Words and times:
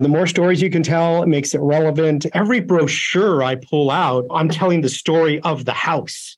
The 0.00 0.08
more 0.08 0.28
stories 0.28 0.62
you 0.62 0.70
can 0.70 0.84
tell, 0.84 1.24
it 1.24 1.26
makes 1.26 1.56
it 1.56 1.60
relevant. 1.60 2.24
Every 2.32 2.60
brochure 2.60 3.42
I 3.42 3.56
pull 3.56 3.90
out, 3.90 4.26
I'm 4.30 4.48
telling 4.48 4.80
the 4.80 4.88
story 4.88 5.40
of 5.40 5.64
the 5.64 5.72
house. 5.72 6.36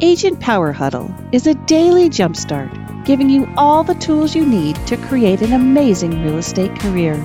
Agent 0.00 0.38
Power 0.38 0.70
Huddle 0.70 1.12
is 1.32 1.48
a 1.48 1.54
daily 1.66 2.08
jumpstart, 2.08 3.04
giving 3.04 3.28
you 3.28 3.52
all 3.56 3.82
the 3.82 3.96
tools 3.96 4.36
you 4.36 4.46
need 4.46 4.76
to 4.86 4.96
create 4.96 5.42
an 5.42 5.52
amazing 5.52 6.22
real 6.22 6.38
estate 6.38 6.78
career. 6.78 7.16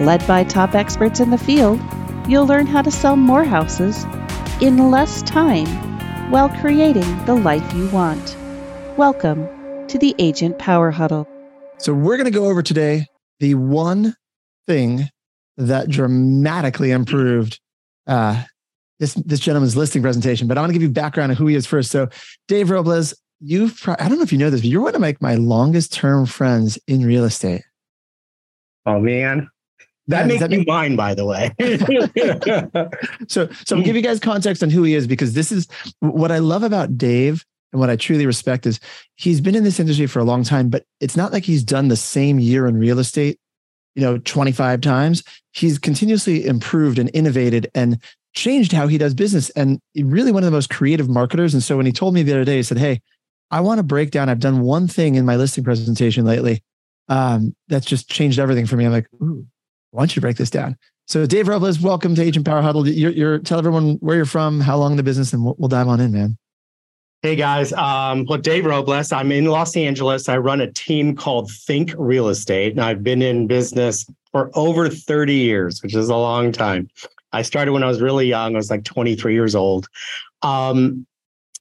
Led 0.00 0.26
by 0.26 0.42
top 0.42 0.74
experts 0.74 1.20
in 1.20 1.30
the 1.30 1.38
field, 1.38 1.80
you'll 2.26 2.46
learn 2.46 2.66
how 2.66 2.82
to 2.82 2.90
sell 2.90 3.14
more 3.14 3.44
houses 3.44 4.04
in 4.60 4.90
less 4.90 5.22
time 5.22 5.68
while 6.32 6.48
creating 6.60 7.24
the 7.24 7.34
life 7.36 7.72
you 7.72 7.88
want. 7.90 8.36
Welcome 8.98 9.48
to 9.88 9.96
the 9.96 10.14
Agent 10.18 10.58
Power 10.58 10.90
Huddle. 10.90 11.26
So, 11.78 11.94
we're 11.94 12.18
going 12.18 12.30
to 12.30 12.30
go 12.30 12.44
over 12.44 12.62
today 12.62 13.06
the 13.40 13.54
one 13.54 14.14
thing 14.66 15.08
that 15.56 15.88
dramatically 15.88 16.90
improved 16.90 17.58
uh, 18.06 18.44
this, 18.98 19.14
this 19.14 19.40
gentleman's 19.40 19.78
listing 19.78 20.02
presentation, 20.02 20.46
but 20.46 20.58
I 20.58 20.60
want 20.60 20.70
to 20.70 20.74
give 20.74 20.82
you 20.82 20.90
background 20.90 21.32
on 21.32 21.36
who 21.36 21.46
he 21.46 21.54
is 21.54 21.64
first. 21.64 21.90
So, 21.90 22.10
Dave 22.48 22.68
Robles, 22.68 23.14
you've, 23.40 23.82
I 23.88 24.10
don't 24.10 24.18
know 24.18 24.24
if 24.24 24.32
you 24.32 24.36
know 24.36 24.50
this, 24.50 24.60
but 24.60 24.68
you're 24.68 24.82
one 24.82 24.94
of 24.94 25.00
my, 25.00 25.16
my 25.20 25.36
longest 25.36 25.94
term 25.94 26.26
friends 26.26 26.78
in 26.86 27.02
real 27.06 27.24
estate. 27.24 27.62
Oh, 28.84 29.00
man. 29.00 29.48
That 30.08 30.20
yeah, 30.20 30.26
makes 30.26 30.40
that 30.40 30.50
me 30.50 30.64
mine, 30.66 30.96
by 30.96 31.14
the 31.14 31.24
way. 31.24 31.50
so, 33.26 33.48
so 33.64 33.76
I'll 33.76 33.82
give 33.82 33.96
you 33.96 34.02
guys 34.02 34.20
context 34.20 34.62
on 34.62 34.68
who 34.68 34.82
he 34.82 34.94
is 34.94 35.06
because 35.06 35.32
this 35.32 35.50
is 35.50 35.66
what 36.00 36.30
I 36.30 36.40
love 36.40 36.62
about 36.62 36.98
Dave 36.98 37.42
and 37.72 37.80
what 37.80 37.90
I 37.90 37.96
truly 37.96 38.26
respect 38.26 38.66
is 38.66 38.78
he's 39.16 39.40
been 39.40 39.54
in 39.54 39.64
this 39.64 39.80
industry 39.80 40.06
for 40.06 40.18
a 40.18 40.24
long 40.24 40.44
time, 40.44 40.68
but 40.68 40.84
it's 41.00 41.16
not 41.16 41.32
like 41.32 41.44
he's 41.44 41.64
done 41.64 41.88
the 41.88 41.96
same 41.96 42.38
year 42.38 42.66
in 42.66 42.76
real 42.76 42.98
estate, 42.98 43.40
you 43.94 44.02
know, 44.02 44.18
25 44.18 44.80
times. 44.82 45.22
He's 45.52 45.78
continuously 45.78 46.46
improved 46.46 46.98
and 46.98 47.10
innovated 47.14 47.70
and 47.74 47.98
changed 48.34 48.72
how 48.72 48.86
he 48.86 48.98
does 48.98 49.14
business. 49.14 49.50
And 49.50 49.80
really 49.96 50.32
one 50.32 50.42
of 50.42 50.46
the 50.46 50.56
most 50.56 50.70
creative 50.70 51.08
marketers. 51.08 51.54
And 51.54 51.62
so 51.62 51.76
when 51.76 51.86
he 51.86 51.92
told 51.92 52.14
me 52.14 52.22
the 52.22 52.32
other 52.32 52.44
day, 52.44 52.56
he 52.56 52.62
said, 52.62 52.78
Hey, 52.78 53.00
I 53.50 53.60
want 53.60 53.78
to 53.78 53.82
break 53.82 54.10
down. 54.10 54.28
I've 54.28 54.40
done 54.40 54.60
one 54.60 54.86
thing 54.86 55.14
in 55.14 55.24
my 55.24 55.36
listing 55.36 55.64
presentation 55.64 56.24
lately 56.24 56.62
um, 57.08 57.54
that's 57.68 57.86
just 57.86 58.10
changed 58.10 58.38
everything 58.38 58.66
for 58.66 58.76
me. 58.76 58.84
I'm 58.84 58.92
like, 58.92 59.08
Ooh, 59.22 59.46
why 59.90 60.02
don't 60.02 60.14
you 60.14 60.20
break 60.20 60.36
this 60.36 60.50
down. 60.50 60.76
So 61.06 61.26
Dave 61.26 61.48
Robles, 61.48 61.80
welcome 61.80 62.14
to 62.14 62.22
Agent 62.22 62.46
Power 62.46 62.62
Huddle. 62.62 62.88
You're, 62.88 63.10
you're 63.10 63.38
tell 63.38 63.58
everyone 63.58 63.94
where 63.96 64.16
you're 64.16 64.24
from, 64.24 64.60
how 64.60 64.78
long 64.78 64.96
the 64.96 65.02
business, 65.02 65.32
and 65.32 65.44
we'll, 65.44 65.56
we'll 65.58 65.68
dive 65.68 65.88
on 65.88 66.00
in, 66.00 66.12
man. 66.12 66.38
Hey 67.24 67.36
guys, 67.36 67.72
um, 67.74 68.26
well, 68.28 68.38
Dave 68.38 68.64
Robles. 68.64 69.12
I'm 69.12 69.30
in 69.30 69.44
Los 69.44 69.76
Angeles. 69.76 70.28
I 70.28 70.38
run 70.38 70.60
a 70.60 70.72
team 70.72 71.14
called 71.14 71.52
Think 71.52 71.94
Real 71.96 72.28
Estate, 72.28 72.72
and 72.72 72.80
I've 72.80 73.04
been 73.04 73.22
in 73.22 73.46
business 73.46 74.04
for 74.32 74.50
over 74.54 74.88
30 74.88 75.32
years, 75.32 75.80
which 75.84 75.94
is 75.94 76.08
a 76.08 76.16
long 76.16 76.50
time. 76.50 76.88
I 77.32 77.42
started 77.42 77.70
when 77.70 77.84
I 77.84 77.86
was 77.86 78.02
really 78.02 78.26
young. 78.26 78.56
I 78.56 78.58
was 78.58 78.70
like 78.70 78.82
23 78.82 79.34
years 79.34 79.54
old. 79.54 79.88
Um, 80.42 81.06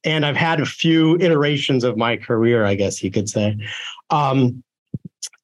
and 0.04 0.26
I've 0.26 0.36
had 0.36 0.62
a 0.62 0.66
few 0.66 1.16
iterations 1.17 1.84
of 1.84 1.95
my 1.95 2.17
career, 2.17 2.66
I 2.66 2.73
guess 2.73 3.04
you 3.04 3.12
could 3.12 3.30
say. 3.30 3.56
Um, 4.09 4.64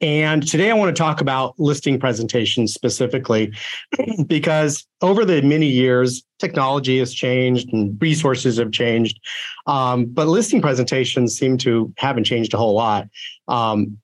and 0.02 0.48
today 0.48 0.70
I 0.70 0.74
want 0.76 0.96
to 0.96 1.00
talk 1.00 1.22
about 1.22 1.56
listing 1.58 2.00
presentations 2.00 2.74
specifically 2.74 3.52
because 4.28 4.86
over 5.02 5.26
the 5.26 5.42
many 5.42 5.66
years, 5.66 6.24
technology 6.40 7.00
has 7.00 7.14
changed 7.14 7.74
and 7.74 8.00
resources 8.00 8.58
have 8.58 8.72
changed. 8.72 9.20
Um, 9.66 10.06
but 10.06 10.28
listing 10.28 10.62
presentations 10.62 11.38
seem 11.38 11.58
to 11.60 11.92
haven't 11.98 12.26
changed 12.26 12.54
a 12.54 12.58
whole 12.58 12.76
lot. 12.76 13.08
Um, 13.48 13.98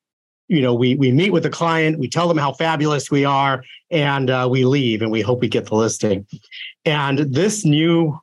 you 0.47 0.61
know, 0.61 0.73
we 0.73 0.95
we 0.95 1.11
meet 1.11 1.31
with 1.31 1.43
the 1.43 1.49
client, 1.49 1.99
we 1.99 2.09
tell 2.09 2.27
them 2.27 2.37
how 2.37 2.53
fabulous 2.53 3.09
we 3.09 3.23
are, 3.23 3.63
and 3.91 4.29
uh, 4.29 4.47
we 4.49 4.65
leave, 4.65 5.01
and 5.01 5.11
we 5.11 5.21
hope 5.21 5.41
we 5.41 5.47
get 5.47 5.67
the 5.67 5.75
listing. 5.75 6.27
And 6.85 7.19
this 7.19 7.63
new, 7.63 8.19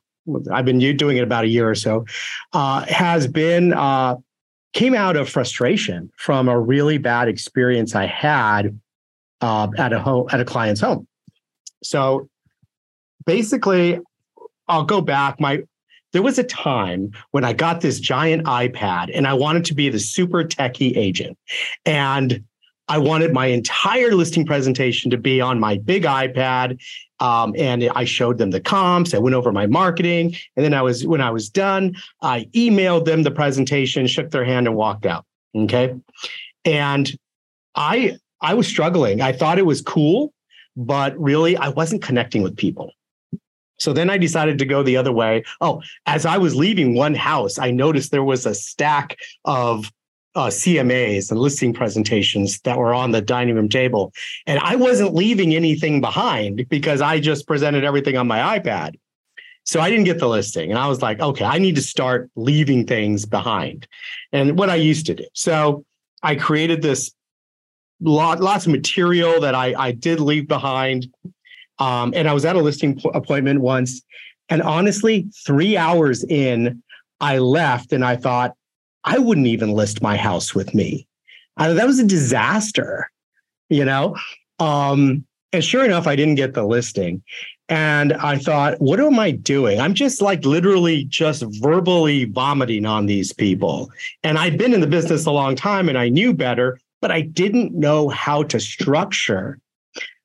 I've 0.51 0.65
been 0.65 0.79
doing 0.97 1.17
it 1.17 1.23
about 1.23 1.45
a 1.45 1.47
year 1.47 1.69
or 1.69 1.75
so, 1.75 2.05
uh, 2.53 2.85
has 2.85 3.27
been 3.27 3.73
uh, 3.73 4.17
came 4.73 4.95
out 4.95 5.15
of 5.15 5.29
frustration 5.29 6.11
from 6.17 6.47
a 6.47 6.59
really 6.59 6.97
bad 6.97 7.27
experience 7.27 7.95
I 7.95 8.05
had 8.05 8.79
uh, 9.41 9.67
at 9.77 9.93
a 9.93 9.99
home 9.99 10.27
at 10.31 10.39
a 10.39 10.45
client's 10.45 10.81
home. 10.81 11.07
So 11.83 12.29
basically, 13.25 13.99
I'll 14.67 14.85
go 14.85 15.01
back. 15.01 15.39
My 15.39 15.63
there 16.13 16.21
was 16.21 16.37
a 16.37 16.43
time 16.43 17.11
when 17.31 17.43
I 17.43 17.53
got 17.53 17.81
this 17.81 17.99
giant 17.99 18.45
iPad 18.45 19.11
and 19.13 19.27
I 19.27 19.33
wanted 19.33 19.65
to 19.65 19.73
be 19.73 19.89
the 19.89 19.99
super 19.99 20.43
techie 20.43 20.95
agent, 20.95 21.37
and 21.85 22.43
I 22.87 22.97
wanted 22.97 23.33
my 23.33 23.47
entire 23.47 24.13
listing 24.13 24.45
presentation 24.45 25.11
to 25.11 25.17
be 25.17 25.39
on 25.39 25.59
my 25.59 25.77
big 25.77 26.03
iPad. 26.03 26.81
Um, 27.21 27.53
and 27.57 27.89
I 27.95 28.03
showed 28.03 28.39
them 28.39 28.49
the 28.49 28.59
comps. 28.59 29.13
I 29.13 29.19
went 29.19 29.35
over 29.35 29.51
my 29.51 29.67
marketing. 29.67 30.35
And 30.55 30.65
then 30.65 30.73
I 30.73 30.81
was, 30.81 31.05
when 31.05 31.21
I 31.21 31.29
was 31.29 31.49
done, 31.49 31.95
I 32.21 32.45
emailed 32.53 33.05
them 33.05 33.23
the 33.23 33.31
presentation, 33.31 34.07
shook 34.07 34.31
their 34.31 34.43
hand, 34.43 34.67
and 34.67 34.75
walked 34.75 35.05
out. 35.05 35.25
Okay. 35.55 35.95
And 36.65 37.15
I, 37.75 38.17
I 38.41 38.55
was 38.55 38.67
struggling. 38.67 39.21
I 39.21 39.31
thought 39.31 39.59
it 39.59 39.65
was 39.67 39.81
cool, 39.81 40.33
but 40.75 41.17
really 41.19 41.55
I 41.55 41.69
wasn't 41.69 42.01
connecting 42.01 42.41
with 42.41 42.57
people. 42.57 42.91
So 43.77 43.93
then 43.93 44.09
I 44.09 44.17
decided 44.17 44.59
to 44.59 44.65
go 44.65 44.83
the 44.83 44.97
other 44.97 45.11
way. 45.11 45.43
Oh, 45.59 45.81
as 46.05 46.25
I 46.25 46.37
was 46.37 46.55
leaving 46.55 46.95
one 46.95 47.15
house, 47.15 47.57
I 47.57 47.71
noticed 47.71 48.11
there 48.11 48.23
was 48.23 48.45
a 48.45 48.53
stack 48.53 49.17
of 49.45 49.91
uh, 50.35 50.47
CMAs 50.47 51.29
and 51.29 51.39
listing 51.39 51.73
presentations 51.73 52.59
that 52.61 52.77
were 52.77 52.93
on 52.93 53.11
the 53.11 53.21
dining 53.21 53.55
room 53.55 53.69
table. 53.69 54.13
And 54.47 54.59
I 54.59 54.75
wasn't 54.75 55.13
leaving 55.13 55.53
anything 55.53 56.01
behind 56.01 56.67
because 56.69 57.01
I 57.01 57.19
just 57.19 57.47
presented 57.47 57.83
everything 57.83 58.17
on 58.17 58.27
my 58.27 58.59
iPad. 58.59 58.95
So 59.63 59.79
I 59.79 59.89
didn't 59.89 60.05
get 60.05 60.19
the 60.19 60.27
listing. 60.27 60.71
And 60.71 60.79
I 60.79 60.87
was 60.87 61.01
like, 61.01 61.19
okay, 61.19 61.45
I 61.45 61.59
need 61.59 61.75
to 61.75 61.81
start 61.81 62.29
leaving 62.35 62.87
things 62.87 63.25
behind. 63.25 63.87
And 64.31 64.57
what 64.57 64.69
I 64.69 64.75
used 64.75 65.05
to 65.07 65.13
do. 65.13 65.25
So 65.33 65.85
I 66.23 66.35
created 66.35 66.81
this 66.81 67.11
lot, 67.99 68.39
lots 68.39 68.65
of 68.65 68.71
material 68.71 69.39
that 69.41 69.53
I, 69.53 69.73
I 69.77 69.91
did 69.91 70.19
leave 70.19 70.47
behind. 70.47 71.07
Um, 71.77 72.13
and 72.15 72.27
I 72.27 72.33
was 72.33 72.45
at 72.45 72.55
a 72.55 72.59
listing 72.59 72.99
appointment 73.13 73.61
once. 73.61 74.01
And 74.49 74.61
honestly, 74.61 75.27
three 75.45 75.77
hours 75.77 76.23
in, 76.23 76.81
I 77.19 77.37
left 77.37 77.93
and 77.93 78.03
I 78.03 78.15
thought, 78.15 78.55
I 79.03 79.17
wouldn't 79.17 79.47
even 79.47 79.71
list 79.71 80.01
my 80.01 80.17
house 80.17 80.53
with 80.53 80.73
me. 80.73 81.07
I, 81.57 81.73
that 81.73 81.87
was 81.87 81.99
a 81.99 82.05
disaster, 82.05 83.09
you 83.69 83.85
know? 83.85 84.15
Um, 84.59 85.25
and 85.53 85.63
sure 85.63 85.83
enough, 85.83 86.07
I 86.07 86.15
didn't 86.15 86.35
get 86.35 86.53
the 86.53 86.63
listing. 86.63 87.23
And 87.67 88.13
I 88.13 88.37
thought, 88.37 88.79
what 88.81 88.99
am 88.99 89.17
I 89.17 89.31
doing? 89.31 89.79
I'm 89.79 89.93
just 89.93 90.21
like 90.21 90.43
literally 90.45 91.05
just 91.05 91.43
verbally 91.61 92.25
vomiting 92.25 92.85
on 92.85 93.05
these 93.05 93.31
people. 93.31 93.89
And 94.23 94.37
I'd 94.37 94.57
been 94.57 94.73
in 94.73 94.81
the 94.81 94.87
business 94.87 95.25
a 95.25 95.31
long 95.31 95.55
time 95.55 95.87
and 95.87 95.97
I 95.97 96.09
knew 96.09 96.33
better, 96.33 96.79
but 97.01 97.11
I 97.11 97.21
didn't 97.21 97.73
know 97.73 98.09
how 98.09 98.43
to 98.43 98.59
structure 98.59 99.57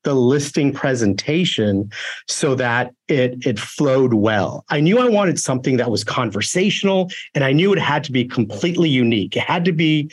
the 0.06 0.14
listing 0.14 0.72
presentation 0.72 1.90
so 2.28 2.54
that 2.54 2.94
it 3.08 3.44
it 3.44 3.58
flowed 3.58 4.14
well. 4.14 4.64
I 4.68 4.78
knew 4.78 5.00
I 5.00 5.08
wanted 5.08 5.40
something 5.40 5.76
that 5.78 5.90
was 5.90 6.04
conversational 6.04 7.10
and 7.34 7.42
I 7.42 7.52
knew 7.52 7.72
it 7.72 7.80
had 7.80 8.04
to 8.04 8.12
be 8.12 8.24
completely 8.24 8.88
unique. 8.88 9.36
It 9.36 9.42
had 9.42 9.64
to 9.64 9.72
be 9.72 10.08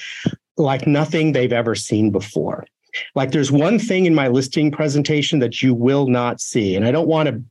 like 0.58 0.88
nothing 0.88 1.32
they've 1.32 1.54
ever 1.54 1.76
seen 1.76 2.10
before. 2.10 2.66
Like 3.14 3.32
there's 3.32 3.52
one 3.52 3.78
thing 3.78 4.08
in 4.08 4.16
my 4.16 4.30
listing 4.30 4.72
presentation 4.72 5.38
that 5.40 5.62
you 5.62 5.76
will 5.76 6.08
not 6.08 6.42
see 6.42 6.76
and 6.76 6.88
I 6.88 6.92
don't 6.92 7.08
want 7.08 7.30
to 7.30 7.42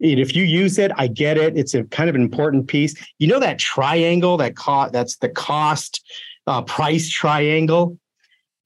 if 0.00 0.36
you 0.36 0.44
use 0.44 0.78
it, 0.78 0.92
I 0.94 1.08
get 1.08 1.38
it. 1.38 1.56
It's 1.56 1.74
a 1.74 1.82
kind 1.84 2.08
of 2.08 2.14
an 2.14 2.22
important 2.22 2.68
piece. 2.68 2.94
You 3.18 3.28
know 3.28 3.40
that 3.40 3.58
triangle 3.58 4.36
that 4.36 4.56
cost 4.56 4.92
that's 4.92 5.16
the 5.16 5.30
cost 5.30 6.04
uh, 6.46 6.60
price 6.62 7.08
triangle. 7.08 7.98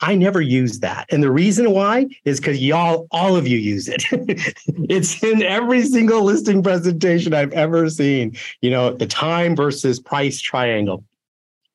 I 0.02 0.16
never 0.16 0.40
use 0.40 0.80
that. 0.80 1.06
And 1.12 1.22
the 1.22 1.30
reason 1.30 1.70
why 1.70 2.08
is 2.24 2.40
because 2.40 2.60
y'all, 2.60 3.06
all 3.12 3.36
of 3.36 3.46
you 3.46 3.56
use 3.56 3.88
it. 3.88 4.04
it's 4.90 5.22
in 5.22 5.42
every 5.42 5.84
single 5.84 6.24
listing 6.24 6.60
presentation 6.60 7.32
I've 7.32 7.52
ever 7.52 7.88
seen, 7.88 8.36
you 8.60 8.70
know, 8.70 8.92
the 8.92 9.06
time 9.06 9.54
versus 9.54 10.00
price 10.00 10.40
triangle. 10.40 11.04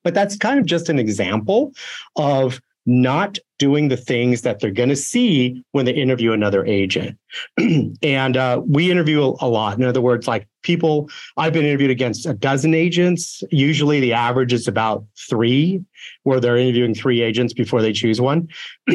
But 0.04 0.12
that's 0.12 0.36
kind 0.36 0.60
of 0.60 0.66
just 0.66 0.90
an 0.90 0.98
example 0.98 1.72
of 2.16 2.60
not 2.88 3.38
doing 3.58 3.88
the 3.88 3.98
things 3.98 4.40
that 4.40 4.60
they're 4.60 4.70
going 4.70 4.88
to 4.88 4.96
see 4.96 5.62
when 5.72 5.84
they 5.84 5.92
interview 5.92 6.32
another 6.32 6.64
agent. 6.64 7.18
and 8.02 8.34
uh, 8.34 8.62
we 8.66 8.90
interview 8.90 9.20
a, 9.20 9.46
lot. 9.46 9.76
In 9.76 9.84
other 9.84 10.00
words, 10.00 10.26
like 10.26 10.48
people, 10.62 11.10
I've 11.36 11.52
been 11.52 11.66
interviewed 11.66 11.90
against 11.90 12.24
a 12.24 12.32
dozen 12.32 12.72
agents. 12.72 13.42
Usually 13.50 14.00
the 14.00 14.14
average 14.14 14.54
is 14.54 14.66
about 14.66 15.04
three, 15.28 15.84
where 16.22 16.40
they're 16.40 16.56
interviewing 16.56 16.94
three 16.94 17.20
agents 17.20 17.52
before 17.52 17.82
they 17.82 17.92
choose 17.92 18.22
one. 18.22 18.48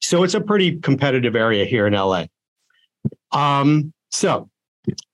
so 0.00 0.24
it's 0.24 0.34
a 0.34 0.40
pretty 0.40 0.80
competitive 0.80 1.36
area 1.36 1.64
here 1.66 1.86
in 1.86 1.92
LA. 1.92 2.24
Um, 3.30 3.92
so 4.10 4.50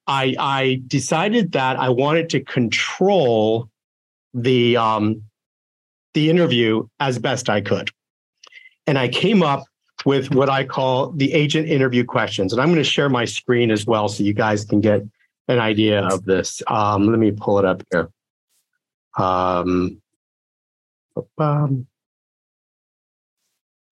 I, 0.07 0.35
I 0.39 0.83
decided 0.87 1.53
that 1.53 1.79
I 1.79 1.91
wanted 1.91 2.31
to 2.31 2.41
control 2.41 3.69
the 4.33 4.79
um, 4.79 5.23
the 6.17 6.31
interview 6.31 6.89
as 6.99 7.19
best 7.19 7.51
I 7.51 7.61
could. 7.61 7.91
And 8.87 8.99
I 8.99 9.07
came 9.07 9.43
up 9.43 9.65
with 10.07 10.35
what 10.35 10.49
I 10.49 10.65
call 10.65 11.11
the 11.13 11.35
agent 11.35 11.69
interview 11.69 12.05
questions. 12.05 12.55
And 12.55 12.63
I'm 12.63 12.69
going 12.69 12.79
to 12.79 12.85
share 12.85 13.11
my 13.11 13.27
screen 13.27 13.71
as 13.71 13.87
well 13.87 14.09
so 14.09 14.25
you 14.25 14.33
guys 14.33 14.65
can 14.65 14.81
get 14.81 15.03
an 15.49 15.59
idea 15.59 16.03
of 16.07 16.25
this. 16.25 16.63
Um, 16.69 17.07
let 17.11 17.19
me 17.19 17.33
pull 17.33 17.59
it 17.59 17.67
up 17.67 17.83
here. 17.91 18.09
Um, 19.19 20.01
um, 21.37 21.87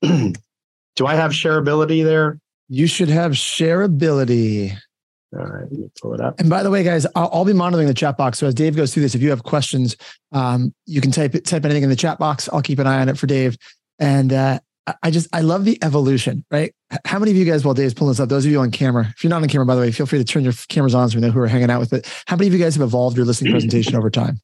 do 0.03 1.07
I 1.07 1.15
have 1.15 1.33
shareability 1.33 2.05
there? 2.05 2.41
You 2.71 2.87
should 2.87 3.11
have 3.11 3.33
shareability. 3.33 4.79
All 5.39 5.47
right, 5.47 5.63
let 5.63 5.73
me 5.73 5.91
pull 6.01 6.15
it 6.15 6.21
up. 6.21 6.39
And 6.39 6.49
by 6.49 6.63
the 6.63 6.71
way, 6.71 6.83
guys, 6.85 7.07
I'll, 7.15 7.31
I'll, 7.33 7.45
be 7.45 7.53
monitoring 7.53 7.89
the 7.89 7.95
chat 7.95 8.17
box. 8.17 8.39
So 8.39 8.47
as 8.47 8.55
Dave 8.55 8.77
goes 8.77 8.93
through 8.93 9.03
this, 9.03 9.15
if 9.15 9.23
you 9.23 9.31
have 9.31 9.43
questions, 9.43 9.97
um, 10.33 10.75
you 10.87 11.01
can 11.01 11.11
type 11.11 11.33
type 11.45 11.65
anything 11.65 11.83
in 11.83 11.89
the 11.89 11.97
chat 11.97 12.19
box. 12.19 12.49
I'll 12.53 12.63
keep 12.63 12.79
an 12.79 12.87
eye 12.87 13.01
on 13.01 13.09
it 13.09 13.19
for 13.19 13.27
Dave. 13.27 13.57
And 13.99 14.33
uh, 14.33 14.61
I 15.03 15.11
just 15.11 15.29
I 15.33 15.41
love 15.41 15.65
the 15.65 15.79
evolution, 15.83 16.45
right? 16.51 16.75
How 17.05 17.19
many 17.19 17.31
of 17.31 17.37
you 17.37 17.45
guys, 17.45 17.65
while 17.65 17.75
Dave's 17.75 17.95
pulling 17.95 18.13
this 18.13 18.21
up, 18.21 18.29
those 18.29 18.45
of 18.45 18.53
you 18.53 18.61
on 18.61 18.71
camera, 18.71 19.13
if 19.17 19.25
you're 19.25 19.31
not 19.31 19.43
on 19.43 19.49
camera, 19.49 19.67
by 19.67 19.75
the 19.75 19.81
way, 19.81 19.91
feel 19.91 20.07
free 20.07 20.19
to 20.19 20.25
turn 20.25 20.45
your 20.45 20.53
cameras 20.69 20.95
on 20.95 21.09
so 21.09 21.17
we 21.17 21.23
know 21.23 21.31
who 21.31 21.41
are 21.41 21.47
hanging 21.47 21.71
out 21.71 21.81
with 21.81 21.93
it. 21.93 22.07
How 22.27 22.37
many 22.37 22.49
of 22.49 22.53
you 22.53 22.59
guys 22.59 22.75
have 22.75 22.83
evolved 22.83 23.17
your 23.17 23.27
listening 23.27 23.53
presentation 23.53 23.97
over 23.97 24.11
time? 24.11 24.41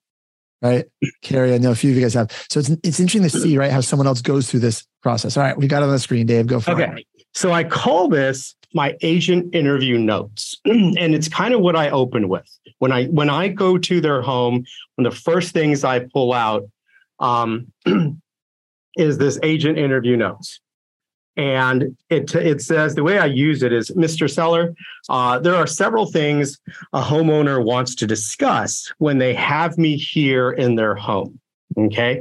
Right, 0.63 0.87
Carrie, 1.23 1.55
I 1.55 1.59
know 1.59 1.71
a 1.71 1.75
few 1.75 1.91
of 1.91 1.97
you 1.97 2.03
guys 2.03 2.15
have. 2.15 2.31
So 2.51 2.61
it's 2.61 2.69
it's 2.83 3.01
interesting 3.01 3.23
to 3.23 3.31
see, 3.31 3.57
right, 3.57 3.71
how 3.71 3.81
someone 3.81 4.07
else 4.07 4.21
goes 4.23 4.51
through 4.51 4.61
this 4.61 4.87
process. 5.03 5.37
All 5.37 5.43
right, 5.43 5.57
we 5.57 5.67
got 5.67 5.83
it 5.83 5.87
on 5.87 5.93
the 5.93 5.99
screen. 5.99 6.27
Dave, 6.27 6.47
go 6.47 6.61
for 6.61 6.73
okay. 6.73 6.85
it. 6.85 6.91
Okay, 6.91 7.07
so 7.33 7.53
I 7.53 7.65
call 7.65 8.09
this 8.09 8.55
my 8.73 8.97
agent 9.03 9.55
interview 9.55 9.99
notes, 9.99 10.57
and 10.65 11.15
it's 11.15 11.29
kind 11.29 11.55
of 11.55 11.61
what 11.61 11.77
I 11.77 11.91
open 11.91 12.29
with 12.29 12.49
when 12.79 12.93
I 12.93 13.07
when 13.07 13.31
I 13.31 13.49
go 13.49 13.79
to 13.79 14.01
their 14.01 14.23
home. 14.23 14.65
One 14.97 15.07
of 15.07 15.15
the 15.15 15.21
first 15.21 15.53
things 15.53 15.85
I 15.85 16.01
pull 16.13 16.33
out 16.33 16.69
um, 17.19 17.73
is 18.97 19.19
this 19.19 19.39
agent 19.43 19.79
interview 19.79 20.17
notes. 20.17 20.61
And 21.37 21.97
it, 22.11 22.35
it 22.35 22.61
says 22.61 22.95
the 22.95 23.03
way 23.03 23.19
I 23.19 23.27
use 23.27 23.63
it 23.63 23.73
is 23.73 23.91
Mr. 23.93 24.29
Seller, 24.29 24.75
uh, 25.09 25.39
there 25.39 25.55
are 25.55 25.67
several 25.67 26.05
things 26.05 26.59
a 26.93 27.01
homeowner 27.01 27.65
wants 27.65 27.95
to 27.97 28.07
discuss 28.07 28.93
when 28.99 29.19
they 29.19 29.33
have 29.35 29.79
me 29.79 29.97
here 29.97 30.51
in 30.51 30.75
their 30.75 30.95
home. 30.95 31.41
Okay. 31.79 32.21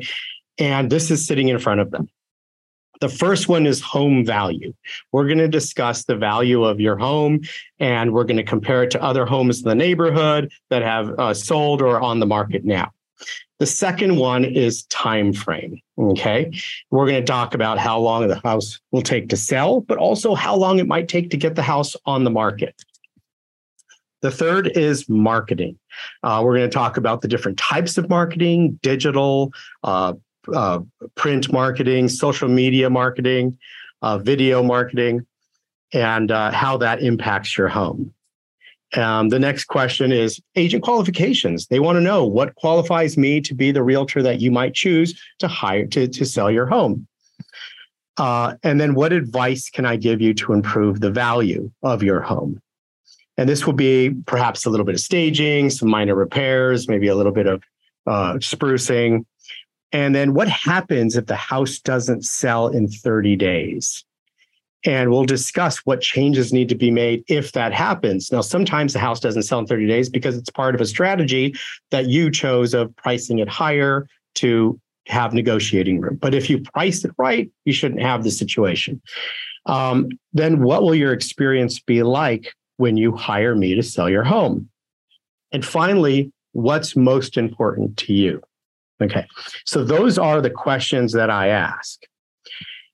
And 0.57 0.89
this 0.89 1.09
is 1.11 1.25
sitting 1.25 1.49
in 1.49 1.59
front 1.59 1.81
of 1.81 1.91
them. 1.91 2.07
The 2.99 3.09
first 3.09 3.47
one 3.47 3.65
is 3.65 3.81
home 3.81 4.25
value. 4.25 4.73
We're 5.11 5.25
going 5.25 5.37
to 5.37 5.47
discuss 5.47 6.03
the 6.03 6.17
value 6.17 6.63
of 6.63 6.79
your 6.79 6.97
home 6.97 7.41
and 7.79 8.13
we're 8.13 8.25
going 8.25 8.37
to 8.37 8.43
compare 8.43 8.83
it 8.83 8.91
to 8.91 9.01
other 9.01 9.25
homes 9.25 9.59
in 9.59 9.69
the 9.69 9.75
neighborhood 9.75 10.51
that 10.69 10.81
have 10.81 11.17
uh, 11.17 11.33
sold 11.33 11.81
or 11.81 12.01
on 12.01 12.19
the 12.19 12.25
market 12.25 12.65
now. 12.65 12.91
The 13.59 13.65
second 13.65 14.15
one 14.15 14.45
is 14.45 14.83
time 14.85 15.33
frame. 15.33 15.81
Okay. 15.97 16.51
We're 16.91 17.05
going 17.05 17.21
to 17.21 17.25
talk 17.25 17.53
about 17.53 17.77
how 17.77 17.99
long 17.99 18.27
the 18.27 18.39
house 18.39 18.79
will 18.91 19.01
take 19.01 19.29
to 19.29 19.37
sell, 19.37 19.81
but 19.81 19.97
also 19.97 20.33
how 20.33 20.55
long 20.55 20.79
it 20.79 20.87
might 20.87 21.09
take 21.09 21.29
to 21.31 21.37
get 21.37 21.55
the 21.55 21.61
house 21.61 21.95
on 22.05 22.23
the 22.23 22.29
market. 22.29 22.83
The 24.21 24.31
third 24.31 24.77
is 24.77 25.07
marketing. 25.07 25.77
Uh, 26.23 26.41
we're 26.43 26.57
going 26.57 26.69
to 26.69 26.73
talk 26.73 26.97
about 26.97 27.21
the 27.21 27.27
different 27.27 27.57
types 27.57 27.97
of 27.97 28.09
marketing, 28.09 28.79
digital, 28.81 29.53
uh, 29.83 30.13
uh, 30.53 30.79
print 31.15 31.51
marketing, 31.51 32.09
social 32.09 32.47
media 32.47 32.89
marketing, 32.89 33.57
uh, 34.01 34.17
video 34.17 34.63
marketing, 34.63 35.25
and 35.93 36.31
uh, 36.31 36.51
how 36.51 36.77
that 36.77 37.01
impacts 37.01 37.57
your 37.57 37.67
home. 37.67 38.13
Um, 38.95 39.29
the 39.29 39.39
next 39.39 39.65
question 39.65 40.11
is 40.11 40.41
agent 40.55 40.83
qualifications. 40.83 41.67
They 41.67 41.79
want 41.79 41.97
to 41.97 42.01
know 42.01 42.25
what 42.25 42.55
qualifies 42.55 43.17
me 43.17 43.39
to 43.41 43.53
be 43.53 43.71
the 43.71 43.83
realtor 43.83 44.23
that 44.23 44.41
you 44.41 44.51
might 44.51 44.73
choose 44.73 45.19
to 45.39 45.47
hire 45.47 45.85
to, 45.87 46.07
to 46.07 46.25
sell 46.25 46.49
your 46.49 46.65
home. 46.65 47.07
Uh, 48.17 48.55
and 48.63 48.81
then 48.81 48.95
what 48.95 49.13
advice 49.13 49.69
can 49.69 49.85
I 49.85 49.95
give 49.95 50.21
you 50.21 50.33
to 50.35 50.53
improve 50.53 50.99
the 50.99 51.11
value 51.11 51.71
of 51.83 52.03
your 52.03 52.21
home? 52.21 52.61
And 53.37 53.47
this 53.47 53.65
will 53.65 53.73
be 53.73 54.13
perhaps 54.25 54.65
a 54.65 54.69
little 54.69 54.85
bit 54.85 54.95
of 54.95 55.01
staging, 55.01 55.69
some 55.69 55.87
minor 55.87 56.15
repairs, 56.15 56.89
maybe 56.89 57.07
a 57.07 57.15
little 57.15 57.31
bit 57.31 57.47
of 57.47 57.63
uh, 58.05 58.33
sprucing. 58.33 59.25
And 59.91 60.13
then 60.13 60.33
what 60.33 60.47
happens 60.47 61.15
if 61.15 61.25
the 61.25 61.35
house 61.35 61.79
doesn't 61.79 62.23
sell 62.23 62.67
in 62.67 62.87
30 62.87 63.35
days? 63.35 64.03
and 64.85 65.09
we'll 65.09 65.25
discuss 65.25 65.79
what 65.79 66.01
changes 66.01 66.53
need 66.53 66.69
to 66.69 66.75
be 66.75 66.91
made 66.91 67.23
if 67.27 67.51
that 67.51 67.73
happens. 67.73 68.31
Now, 68.31 68.41
sometimes 68.41 68.93
the 68.93 68.99
house 68.99 69.19
doesn't 69.19 69.43
sell 69.43 69.59
in 69.59 69.65
30 69.65 69.87
days 69.87 70.09
because 70.09 70.37
it's 70.37 70.49
part 70.49 70.73
of 70.73 70.81
a 70.81 70.85
strategy 70.85 71.53
that 71.91 72.07
you 72.07 72.31
chose 72.31 72.73
of 72.73 72.95
pricing 72.95 73.39
it 73.39 73.49
higher 73.49 74.07
to 74.35 74.79
have 75.07 75.33
negotiating 75.33 75.99
room. 75.99 76.15
But 76.15 76.33
if 76.33 76.49
you 76.49 76.61
price 76.61 77.03
it 77.03 77.11
right, 77.17 77.51
you 77.65 77.73
shouldn't 77.73 78.01
have 78.01 78.23
the 78.23 78.31
situation. 78.31 79.01
Um, 79.65 80.09
then 80.33 80.61
what 80.61 80.83
will 80.83 80.95
your 80.95 81.11
experience 81.11 81.79
be 81.79 82.03
like 82.03 82.53
when 82.77 82.95
you 82.95 83.15
hire 83.15 83.55
me 83.55 83.75
to 83.75 83.83
sell 83.83 84.09
your 84.09 84.23
home? 84.23 84.69
And 85.51 85.65
finally, 85.65 86.31
what's 86.53 86.95
most 86.95 87.37
important 87.37 87.97
to 87.97 88.13
you? 88.13 88.41
Okay, 89.01 89.25
so 89.65 89.83
those 89.83 90.17
are 90.17 90.41
the 90.41 90.49
questions 90.49 91.13
that 91.13 91.29
I 91.29 91.47
ask. 91.47 92.01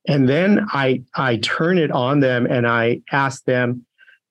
And 0.08 0.30
then 0.30 0.66
I 0.72 1.04
I 1.16 1.38
turn 1.38 1.78
it 1.78 1.92
on 1.92 2.20
them 2.20 2.46
and 2.46 2.68
I 2.68 3.02
ask 3.12 3.44
them, 3.46 3.86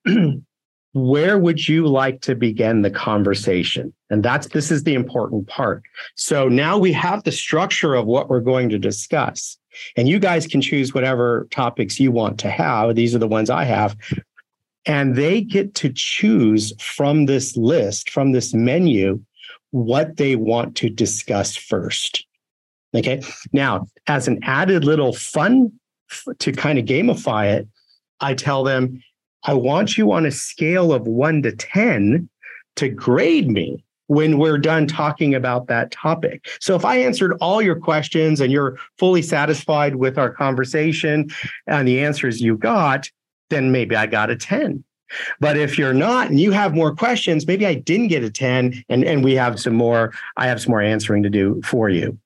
where 0.93 1.37
would 1.37 1.67
you 1.67 1.85
like 1.85 2.21
to 2.21 2.35
begin 2.35 2.81
the 2.81 2.89
conversation? 2.89 3.93
And 4.09 4.23
that's 4.23 4.47
this 4.47 4.71
is 4.71 4.83
the 4.83 4.93
important 4.93 5.47
part. 5.47 5.83
So 6.15 6.47
now 6.47 6.77
we 6.77 6.93
have 6.93 7.23
the 7.23 7.33
structure 7.33 7.95
of 7.95 8.05
what 8.05 8.29
we're 8.29 8.39
going 8.39 8.69
to 8.69 8.79
discuss. 8.79 9.57
And 9.97 10.07
you 10.07 10.19
guys 10.19 10.47
can 10.47 10.61
choose 10.61 10.93
whatever 10.93 11.47
topics 11.51 11.99
you 11.99 12.11
want 12.11 12.39
to 12.39 12.49
have. 12.49 12.95
These 12.95 13.13
are 13.13 13.19
the 13.19 13.27
ones 13.27 13.49
I 13.49 13.65
have. 13.65 13.97
And 14.85 15.15
they 15.15 15.41
get 15.41 15.75
to 15.75 15.91
choose 15.93 16.71
from 16.79 17.25
this 17.25 17.57
list, 17.57 18.09
from 18.09 18.31
this 18.31 18.53
menu, 18.53 19.19
what 19.75 20.15
they 20.15 20.37
want 20.37 20.73
to 20.77 20.89
discuss 20.89 21.57
first. 21.57 22.25
Okay. 22.95 23.21
Now, 23.51 23.87
as 24.07 24.25
an 24.25 24.39
added 24.43 24.85
little 24.85 25.11
fun 25.11 25.69
to 26.39 26.53
kind 26.53 26.79
of 26.79 26.85
gamify 26.85 27.53
it, 27.53 27.67
I 28.21 28.35
tell 28.35 28.63
them, 28.63 29.03
I 29.43 29.53
want 29.53 29.97
you 29.97 30.13
on 30.13 30.25
a 30.25 30.31
scale 30.31 30.93
of 30.93 31.05
one 31.05 31.41
to 31.41 31.51
10 31.51 32.29
to 32.77 32.87
grade 32.87 33.49
me 33.49 33.83
when 34.07 34.37
we're 34.37 34.57
done 34.57 34.87
talking 34.87 35.35
about 35.35 35.67
that 35.67 35.91
topic. 35.91 36.47
So 36.61 36.75
if 36.75 36.85
I 36.85 36.95
answered 36.95 37.35
all 37.41 37.61
your 37.61 37.75
questions 37.75 38.39
and 38.39 38.53
you're 38.53 38.77
fully 38.97 39.21
satisfied 39.21 39.97
with 39.97 40.17
our 40.17 40.29
conversation 40.29 41.29
and 41.67 41.85
the 41.85 42.01
answers 42.01 42.39
you 42.39 42.57
got, 42.57 43.09
then 43.49 43.73
maybe 43.73 43.97
I 43.97 44.05
got 44.05 44.29
a 44.29 44.37
10. 44.37 44.85
But 45.39 45.57
if 45.57 45.77
you're 45.77 45.93
not 45.93 46.29
and 46.29 46.39
you 46.39 46.51
have 46.51 46.73
more 46.73 46.95
questions, 46.95 47.47
maybe 47.47 47.65
I 47.65 47.75
didn't 47.75 48.07
get 48.07 48.23
a 48.23 48.29
10 48.29 48.83
and, 48.89 49.03
and 49.03 49.23
we 49.23 49.35
have 49.35 49.59
some 49.59 49.75
more, 49.75 50.13
I 50.37 50.47
have 50.47 50.61
some 50.61 50.71
more 50.71 50.81
answering 50.81 51.23
to 51.23 51.29
do 51.29 51.61
for 51.63 51.89
you. 51.89 52.17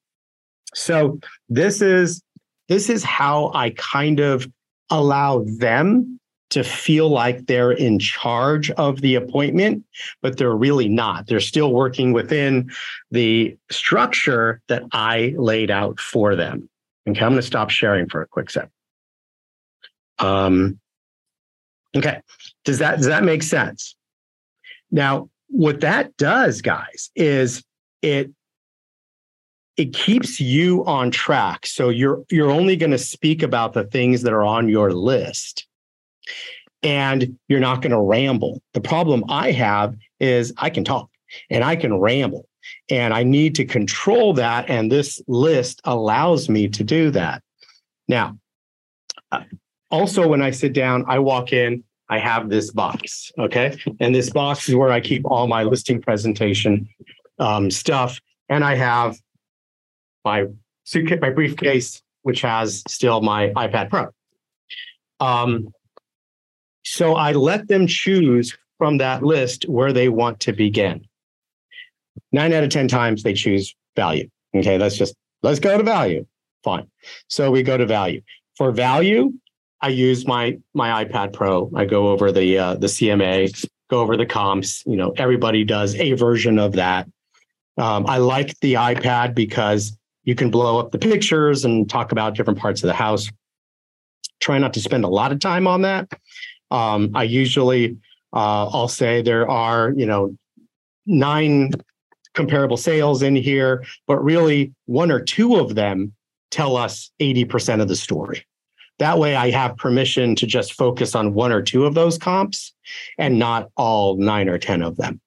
So 0.74 1.20
this 1.50 1.82
is 1.82 2.22
this 2.68 2.90
is 2.90 3.04
how 3.04 3.52
I 3.56 3.72
kind 3.72 4.20
of 4.20 4.48
allow 4.92 5.44
them 5.44 6.20
to 6.52 6.64
feel 6.64 7.10
like 7.10 7.46
they're 7.46 7.72
in 7.72 8.00
charge 8.00 8.72
of 8.72 9.02
the 9.02 9.16
appointment, 9.16 9.84
but 10.22 10.38
they're 10.38 10.56
really 10.56 10.88
not. 10.88 11.28
They're 11.28 11.40
still 11.40 11.74
working 11.74 12.12
within 12.12 12.72
the 13.12 13.56
structure 13.70 14.62
that 14.68 14.84
I 14.92 15.36
laid 15.38 15.70
out 15.70 16.00
for 16.00 16.36
them. 16.36 16.70
Okay, 17.08 17.20
I'm 17.22 17.32
going 17.32 17.42
to 17.42 17.44
stop 17.44 17.70
sharing 17.70 18.08
for 18.08 18.22
a 18.22 18.28
quick 18.28 18.50
sec. 18.50 18.70
Um, 20.18 20.80
okay, 21.96 22.22
does 22.66 22.80
that 22.80 22.98
does 22.98 23.08
that 23.08 23.24
make 23.24 23.44
sense? 23.44 23.96
Now, 24.92 25.30
what 25.48 25.82
that 25.82 26.16
does, 26.18 26.62
guys, 26.62 27.12
is 27.16 27.64
it 28.02 28.32
it 29.78 29.94
keeps 29.94 30.42
you 30.42 30.86
on 30.86 31.10
track. 31.10 31.66
So 31.66 31.90
you're 31.90 32.24
you're 32.30 32.52
only 32.52 32.76
going 32.76 32.92
to 32.92 32.98
speak 32.98 33.42
about 33.42 33.74
the 33.74 33.86
things 33.86 34.24
that 34.24 34.34
are 34.34 34.44
on 34.44 34.68
your 34.68 34.92
list. 34.92 35.66
And 36.84 37.38
you're 37.48 37.60
not 37.60 37.82
going 37.82 37.92
to 37.92 38.00
ramble. 38.00 38.62
The 38.74 38.82
problem 38.82 39.24
I 39.30 39.52
have 39.52 39.96
is 40.20 40.54
I 40.58 40.70
can 40.70 40.84
talk 40.84 41.10
and 41.50 41.64
I 41.64 41.76
can 41.76 41.98
ramble 41.98 42.48
and 42.90 43.14
I 43.14 43.24
need 43.24 43.56
to 43.56 43.66
control 43.66 44.34
that 44.34 44.70
and 44.70 44.92
this 44.92 45.22
list 45.28 45.82
allows 45.84 46.50
me 46.50 46.68
to 46.70 46.84
do 46.84 47.10
that. 47.12 47.42
Now, 48.08 48.38
uh, 49.32 49.44
also 49.92 50.28
when 50.28 50.42
I 50.42 50.52
sit 50.52 50.74
down, 50.74 51.06
I 51.08 51.20
walk 51.20 51.54
in, 51.54 51.84
I 52.10 52.20
have 52.20 52.50
this 52.50 52.72
box, 52.72 53.32
okay? 53.38 53.78
And 54.00 54.14
this 54.14 54.30
box 54.30 54.68
is 54.68 54.76
where 54.76 54.92
I 54.92 55.00
keep 55.00 55.26
all 55.26 55.48
my 55.48 55.64
listing 55.64 56.02
presentation 56.02 56.90
um, 57.38 57.70
stuff 57.70 58.20
and 58.50 58.64
I 58.64 58.76
have 58.76 59.18
my 60.26 60.48
suitcase, 60.84 61.20
my 61.22 61.30
briefcase, 61.30 62.02
which 62.24 62.42
has 62.42 62.84
still 62.88 63.22
my 63.22 63.50
iPad 63.50 63.90
Pro. 63.90 64.08
Um, 65.20 65.74
so 66.84 67.16
I 67.16 67.34
let 67.34 67.68
them 67.68 67.88
choose 67.88 68.58
from 68.78 68.98
that 68.98 69.24
list 69.24 69.66
where 69.70 69.94
they 69.94 70.10
want 70.10 70.40
to 70.42 70.54
begin. 70.54 71.06
Nine 72.32 72.54
out 72.54 72.64
of 72.64 72.70
10 72.70 72.88
times 72.88 73.24
they 73.24 73.34
choose 73.34 73.76
value. 73.96 74.30
Okay, 74.56 74.78
Let's 74.78 74.98
just 74.98 75.16
let's 75.44 75.60
go 75.60 75.78
to 75.78 75.84
value. 75.84 76.26
Fine. 76.64 76.88
So 77.28 77.52
we 77.52 77.64
go 77.64 77.78
to 77.78 77.86
value. 77.86 78.22
For 78.58 78.72
value, 78.72 79.34
I 79.82 79.90
use 79.90 80.28
my 80.28 80.60
my 80.74 81.04
iPad 81.06 81.34
Pro. 81.34 81.72
I 81.76 81.86
go 81.86 82.10
over 82.10 82.32
the 82.32 82.58
uh, 82.58 82.74
the 82.76 82.88
CMA, 82.88 83.68
go 83.90 84.02
over 84.02 84.18
the 84.18 84.26
comps. 84.26 84.84
You 84.86 84.98
know, 84.98 85.14
everybody 85.18 85.64
does 85.64 85.96
a 85.96 86.14
version 86.14 86.60
of 86.60 86.74
that. 86.74 87.08
Um, 87.78 88.06
I 88.08 88.18
like 88.18 88.60
the 88.60 88.74
iPad 88.74 89.34
because 89.34 89.98
you 90.24 90.36
can 90.36 90.52
blow 90.52 90.80
up 90.80 90.92
the 90.92 91.00
pictures 91.00 91.64
and 91.64 91.90
talk 91.90 92.12
about 92.12 92.36
different 92.36 92.60
parts 92.60 92.84
of 92.84 92.88
the 92.88 92.94
house. 92.94 93.30
Try 94.42 94.58
not 94.58 94.74
to 94.74 94.82
spend 94.82 95.06
a 95.06 95.10
lot 95.10 95.32
of 95.32 95.40
time 95.40 95.66
on 95.66 95.84
that. 95.84 96.12
Um, 96.72 97.12
I 97.16 97.24
usually 97.24 97.98
uh, 98.34 98.68
I'll 98.68 98.90
say 98.90 99.22
there 99.22 99.50
are 99.50 99.94
you 99.96 100.06
know 100.06 100.36
nine 101.06 101.72
comparable 102.34 102.78
sales 102.78 103.22
in 103.24 103.36
here, 103.36 103.86
but 104.08 104.24
really 104.24 104.74
one 104.86 105.12
or 105.12 105.20
two 105.20 105.56
of 105.56 105.76
them 105.76 106.14
tell 106.52 106.76
us 106.78 107.12
80% 107.20 107.82
of 107.82 107.88
the 107.88 107.96
story. 107.96 108.46
That 109.00 109.18
way, 109.18 109.36
I 109.36 109.50
have 109.52 109.78
permission 109.78 110.36
to 110.36 110.46
just 110.46 110.74
focus 110.74 111.16
on 111.16 111.34
one 111.34 111.54
or 111.54 111.62
two 111.62 111.86
of 111.86 111.96
those 111.96 112.18
comps 112.18 112.74
and 113.18 113.40
not 113.40 113.70
all 113.78 114.18
nine 114.18 114.50
or 114.50 114.58
10 114.58 114.82
of 114.82 114.98
them. 114.98 115.22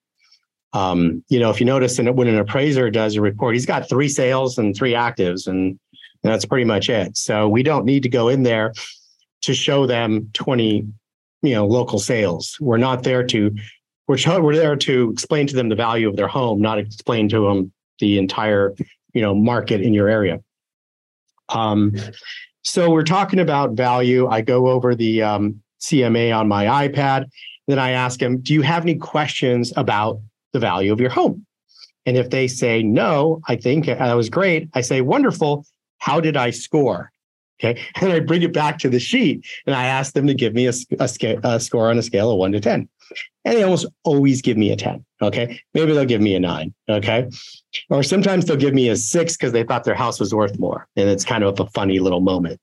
Um, 0.74 1.24
you 1.28 1.40
know, 1.40 1.50
if 1.50 1.58
you 1.58 1.66
notice 1.66 1.98
in, 1.98 2.14
when 2.14 2.28
an 2.28 2.38
appraiser 2.38 2.90
does 2.90 3.16
a 3.16 3.20
report, 3.20 3.54
he's 3.54 3.66
got 3.66 3.88
three 3.88 4.08
sales 4.08 4.58
and 4.58 4.76
three 4.76 4.92
actives, 4.92 5.46
and 5.46 5.78
that's 6.22 6.44
pretty 6.44 6.64
much 6.64 6.88
it. 6.88 7.16
So 7.16 7.48
we 7.48 7.62
don't 7.62 7.84
need 7.84 8.02
to 8.04 8.08
go 8.08 8.28
in 8.28 8.42
there 8.42 8.72
to 9.42 9.54
show 9.54 9.86
them 9.86 10.30
20, 10.34 10.86
you 11.42 11.54
know, 11.54 11.66
local 11.66 11.98
sales. 11.98 12.56
We're 12.60 12.76
not 12.76 13.02
there 13.02 13.24
to, 13.24 13.54
we're, 14.06 14.18
we're 14.40 14.56
there 14.56 14.76
to 14.76 15.10
explain 15.10 15.46
to 15.46 15.56
them 15.56 15.70
the 15.70 15.74
value 15.74 16.08
of 16.08 16.16
their 16.16 16.28
home, 16.28 16.60
not 16.60 16.78
explain 16.78 17.28
to 17.30 17.48
them 17.48 17.72
the 18.00 18.18
entire, 18.18 18.74
you 19.14 19.22
know, 19.22 19.34
market 19.34 19.80
in 19.80 19.94
your 19.94 20.08
area. 20.08 20.40
Um, 21.48 21.94
so 22.62 22.90
we're 22.90 23.02
talking 23.02 23.40
about 23.40 23.72
value. 23.72 24.28
I 24.28 24.40
go 24.40 24.68
over 24.68 24.94
the 24.94 25.22
um, 25.22 25.60
CMA 25.80 26.36
on 26.36 26.48
my 26.48 26.88
iPad. 26.88 27.26
Then 27.66 27.78
I 27.78 27.90
ask 27.90 28.18
them, 28.18 28.38
do 28.38 28.54
you 28.54 28.62
have 28.62 28.82
any 28.82 28.96
questions 28.96 29.72
about 29.76 30.20
the 30.52 30.58
value 30.58 30.92
of 30.92 31.00
your 31.00 31.10
home? 31.10 31.46
And 32.06 32.16
if 32.16 32.30
they 32.30 32.48
say 32.48 32.82
no, 32.82 33.40
I 33.48 33.56
think 33.56 33.86
that 33.86 34.14
was 34.14 34.28
great. 34.28 34.68
I 34.74 34.80
say, 34.80 35.00
wonderful. 35.00 35.64
How 35.98 36.20
did 36.20 36.36
I 36.36 36.50
score? 36.50 37.12
Okay. 37.62 37.80
And 38.00 38.12
I 38.12 38.20
bring 38.20 38.42
it 38.42 38.52
back 38.52 38.78
to 38.80 38.88
the 38.88 38.98
sheet 38.98 39.46
and 39.66 39.74
I 39.74 39.84
ask 39.84 40.14
them 40.14 40.26
to 40.26 40.34
give 40.34 40.54
me 40.54 40.66
a, 40.66 40.72
a, 40.98 41.08
a 41.44 41.60
score 41.60 41.90
on 41.90 41.98
a 41.98 42.02
scale 42.02 42.30
of 42.30 42.38
one 42.38 42.52
to 42.52 42.60
10 42.60 42.88
and 43.44 43.56
they 43.56 43.62
almost 43.62 43.86
always 44.04 44.42
give 44.42 44.56
me 44.56 44.70
a 44.70 44.76
10. 44.76 45.04
Okay. 45.20 45.60
Maybe 45.74 45.92
they'll 45.92 46.04
give 46.04 46.20
me 46.20 46.34
a 46.34 46.40
nine. 46.40 46.74
Okay. 46.88 47.28
Or 47.90 48.02
sometimes 48.02 48.44
they'll 48.44 48.56
give 48.56 48.74
me 48.74 48.88
a 48.88 48.96
six 48.96 49.36
because 49.36 49.52
they 49.52 49.62
thought 49.62 49.84
their 49.84 49.94
house 49.94 50.20
was 50.20 50.34
worth 50.34 50.58
more. 50.58 50.88
And 50.96 51.08
it's 51.08 51.24
kind 51.24 51.44
of 51.44 51.58
a 51.60 51.66
funny 51.66 51.98
little 51.98 52.20
moment. 52.20 52.60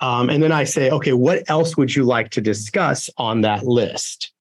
Um, 0.00 0.30
and 0.30 0.42
then 0.42 0.52
I 0.52 0.64
say, 0.64 0.90
okay, 0.90 1.12
what 1.12 1.48
else 1.48 1.76
would 1.76 1.94
you 1.94 2.04
like 2.04 2.30
to 2.30 2.40
discuss 2.40 3.08
on 3.16 3.42
that 3.42 3.64
list? 3.64 4.32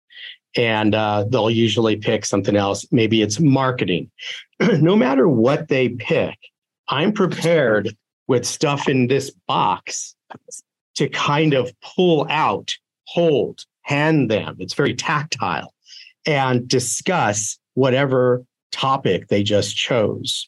And 0.56 0.96
uh, 0.96 1.26
they'll 1.30 1.52
usually 1.52 1.96
pick 1.96 2.26
something 2.26 2.56
else. 2.56 2.86
Maybe 2.92 3.22
it's 3.22 3.40
marketing. 3.40 4.12
no 4.60 4.96
matter 4.96 5.30
what 5.30 5.68
they 5.68 5.90
pick, 5.90 6.38
I'm 6.90 7.14
prepared 7.14 7.96
with 8.28 8.46
stuff 8.46 8.90
in 8.90 9.08
this 9.08 9.32
box 9.48 10.16
to 10.96 11.08
kind 11.10 11.54
of 11.54 11.72
pull 11.82 12.28
out, 12.30 12.76
hold, 13.06 13.66
hand 13.92 14.32
them, 14.32 14.56
it's 14.60 14.74
very 14.74 14.96
tactile, 14.96 15.74
and 16.26 16.68
discuss 16.68 17.60
whatever 17.74 18.44
topic 18.72 19.28
they 19.28 19.44
just 19.44 19.76
chose. 19.76 20.48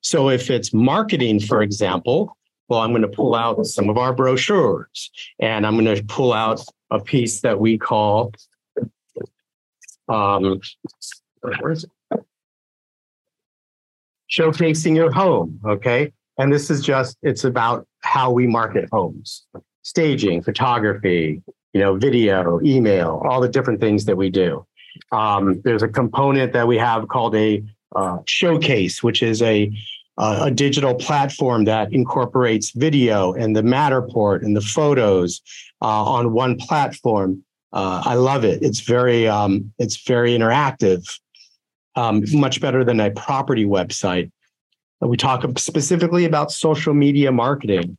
So 0.00 0.28
if 0.28 0.50
it's 0.50 0.74
marketing, 0.74 1.40
for 1.40 1.62
example, 1.62 2.36
well, 2.68 2.80
I'm 2.80 2.90
going 2.90 3.02
to 3.02 3.08
pull 3.08 3.34
out 3.34 3.64
some 3.66 3.88
of 3.88 3.96
our 3.96 4.12
brochures 4.12 5.10
and 5.38 5.66
I'm 5.66 5.76
going 5.78 5.96
to 5.96 6.02
pull 6.04 6.32
out 6.32 6.64
a 6.90 7.00
piece 7.00 7.40
that 7.42 7.60
we 7.60 7.78
call 7.78 8.32
um, 10.08 10.60
showcasing 14.30 14.96
your 14.96 15.12
home. 15.12 15.60
Okay. 15.64 16.12
And 16.38 16.52
this 16.52 16.70
is 16.70 16.80
just, 16.82 17.16
it's 17.22 17.44
about 17.44 17.86
how 18.00 18.30
we 18.30 18.46
market 18.46 18.88
homes, 18.90 19.46
staging, 19.82 20.42
photography, 20.42 21.42
you 21.74 21.80
know, 21.80 21.96
video, 21.96 22.60
email, 22.62 23.20
all 23.28 23.40
the 23.40 23.48
different 23.48 23.80
things 23.80 24.04
that 24.06 24.16
we 24.16 24.30
do. 24.30 24.64
Um, 25.12 25.60
there's 25.64 25.82
a 25.82 25.88
component 25.88 26.52
that 26.52 26.66
we 26.66 26.78
have 26.78 27.08
called 27.08 27.34
a 27.34 27.62
uh, 27.94 28.18
showcase, 28.26 29.02
which 29.02 29.22
is 29.22 29.42
a 29.42 29.70
a 30.16 30.48
digital 30.48 30.94
platform 30.94 31.64
that 31.64 31.92
incorporates 31.92 32.70
video 32.70 33.32
and 33.32 33.56
the 33.56 33.62
Matterport 33.62 34.44
and 34.44 34.56
the 34.56 34.60
photos 34.60 35.42
uh, 35.82 36.04
on 36.04 36.32
one 36.32 36.56
platform. 36.56 37.42
Uh, 37.72 38.00
I 38.04 38.14
love 38.14 38.44
it. 38.44 38.62
It's 38.62 38.78
very 38.80 39.26
um, 39.26 39.72
it's 39.80 40.06
very 40.06 40.30
interactive, 40.30 41.04
um, 41.96 42.22
much 42.32 42.60
better 42.60 42.84
than 42.84 43.00
a 43.00 43.10
property 43.10 43.64
website. 43.64 44.30
We 45.00 45.16
talk 45.16 45.44
specifically 45.58 46.24
about 46.24 46.52
social 46.52 46.94
media 46.94 47.32
marketing. 47.32 47.98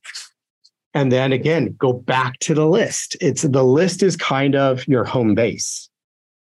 And 0.96 1.12
then 1.12 1.34
again, 1.34 1.76
go 1.78 1.92
back 1.92 2.40
to 2.40 2.54
the 2.54 2.66
list. 2.66 3.18
It's 3.20 3.42
the 3.42 3.64
list 3.64 4.02
is 4.02 4.16
kind 4.16 4.56
of 4.56 4.88
your 4.88 5.04
home 5.04 5.36
base. 5.36 5.90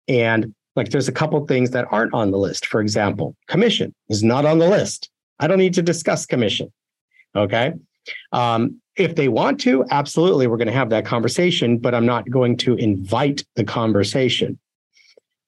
And 0.09 0.55
like 0.75 0.89
there's 0.89 1.07
a 1.07 1.13
couple 1.13 1.47
things 1.47 1.71
that 1.73 1.87
aren't 1.91 2.15
on 2.15 2.31
the 2.31 2.39
list. 2.39 2.67
For 2.67 2.81
example, 2.81 3.37
commission 3.47 3.95
is 4.09 4.25
not 4.25 4.47
on 4.47 4.59
the 4.59 4.69
list. 4.69 5.11
I 5.39 5.47
don't 5.47 5.59
need 5.59 5.75
to 5.75 5.83
discuss 5.83 6.25
commission. 6.25 6.73
Okay. 7.37 7.75
Um, 8.33 8.81
if 8.97 9.17
they 9.17 9.29
want 9.29 9.61
to, 9.61 9.85
absolutely, 9.91 10.47
we're 10.47 10.57
going 10.57 10.67
to 10.67 10.73
have 10.73 10.91
that 10.91 11.05
conversation, 11.05 11.77
but 11.77 11.95
I'm 11.95 12.07
not 12.07 12.29
going 12.31 12.57
to 12.59 12.75
invite 12.75 13.45
the 13.55 13.65
conversation. 13.65 14.59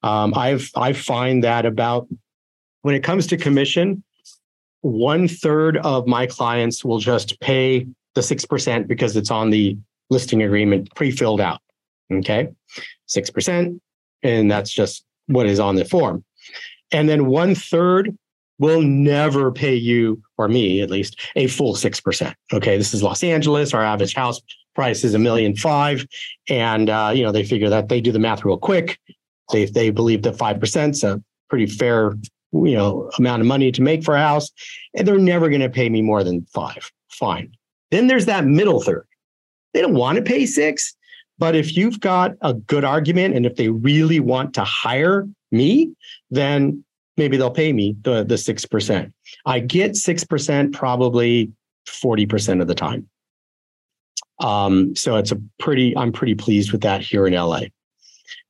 Um, 0.03 0.33
I've 0.35 0.69
I 0.75 0.93
find 0.93 1.43
that 1.43 1.65
about 1.65 2.07
when 2.83 2.93
it 2.93 3.03
comes 3.03 3.25
to 3.27 3.37
commission, 3.37 4.03
one 4.81 5.27
third 5.27 5.77
of 5.77 6.07
my 6.07 6.27
clients 6.27 6.85
will 6.85 6.99
just 6.99 7.39
pay 7.39 7.87
the 8.15 8.21
6% 8.21 8.87
because 8.87 9.15
it's 9.15 9.31
on 9.31 9.49
the 9.49 9.77
listing 10.09 10.43
agreement 10.43 10.93
pre-filled 10.95 11.41
out. 11.41 11.59
Okay. 12.11 12.49
6%. 13.09 13.79
And 14.23 14.51
that's 14.51 14.71
just 14.71 15.05
what 15.27 15.45
is 15.45 15.59
on 15.59 15.75
the 15.75 15.85
form. 15.85 16.23
And 16.91 17.07
then 17.07 17.27
one 17.27 17.55
third 17.55 18.15
will 18.59 18.81
never 18.81 19.51
pay 19.51 19.73
you 19.73 20.21
or 20.37 20.47
me 20.47 20.81
at 20.81 20.89
least 20.89 21.19
a 21.35 21.47
full 21.47 21.73
6%. 21.73 22.33
Okay. 22.53 22.77
This 22.77 22.93
is 22.93 23.01
Los 23.01 23.23
Angeles. 23.23 23.73
Our 23.73 23.83
average 23.83 24.13
house 24.13 24.41
price 24.75 25.03
is 25.03 25.13
a 25.13 25.19
million 25.19 25.55
five. 25.55 26.05
And, 26.49 26.89
uh, 26.89 27.11
you 27.13 27.23
know, 27.23 27.31
they 27.31 27.43
figure 27.43 27.69
that 27.69 27.89
they 27.89 28.01
do 28.01 28.11
the 28.11 28.19
math 28.19 28.45
real 28.45 28.57
quick. 28.57 28.99
They, 29.51 29.65
they 29.65 29.89
believe 29.89 30.21
that 30.23 30.37
5% 30.37 30.91
is 30.91 31.03
a 31.03 31.21
pretty 31.49 31.65
fair, 31.65 32.13
you 32.51 32.75
know, 32.75 33.09
amount 33.17 33.41
of 33.41 33.47
money 33.47 33.71
to 33.71 33.81
make 33.81 34.03
for 34.03 34.15
a 34.15 34.21
house. 34.21 34.51
And 34.95 35.07
they're 35.07 35.17
never 35.17 35.49
going 35.49 35.61
to 35.61 35.69
pay 35.69 35.89
me 35.89 36.01
more 36.01 36.23
than 36.23 36.45
five. 36.53 36.91
Fine. 37.09 37.51
Then 37.91 38.07
there's 38.07 38.25
that 38.25 38.45
middle 38.45 38.81
third. 38.81 39.05
They 39.73 39.81
don't 39.81 39.93
want 39.93 40.17
to 40.17 40.23
pay 40.23 40.45
six, 40.45 40.95
but 41.37 41.55
if 41.55 41.75
you've 41.75 41.99
got 41.99 42.33
a 42.41 42.53
good 42.53 42.83
argument 42.83 43.35
and 43.35 43.45
if 43.45 43.55
they 43.55 43.69
really 43.69 44.19
want 44.19 44.53
to 44.55 44.63
hire 44.63 45.27
me, 45.51 45.93
then 46.29 46.83
maybe 47.17 47.37
they'll 47.37 47.51
pay 47.51 47.73
me 47.73 47.95
the, 48.01 48.23
the 48.23 48.35
6%. 48.35 49.11
I 49.45 49.59
get 49.59 49.91
6% 49.91 50.73
probably 50.73 51.51
40% 51.87 52.61
of 52.61 52.67
the 52.67 52.75
time. 52.75 53.07
Um, 54.39 54.95
so 54.95 55.17
it's 55.17 55.31
a 55.31 55.41
pretty, 55.59 55.95
I'm 55.95 56.11
pretty 56.11 56.35
pleased 56.35 56.71
with 56.71 56.81
that 56.81 57.01
here 57.01 57.27
in 57.27 57.33
LA. 57.33 57.61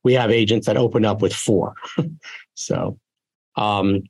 We 0.04 0.14
have 0.14 0.30
agents 0.30 0.66
that 0.66 0.76
open 0.76 1.04
up 1.04 1.22
with 1.22 1.34
four. 1.34 1.74
so 2.54 2.98
um, 3.56 4.02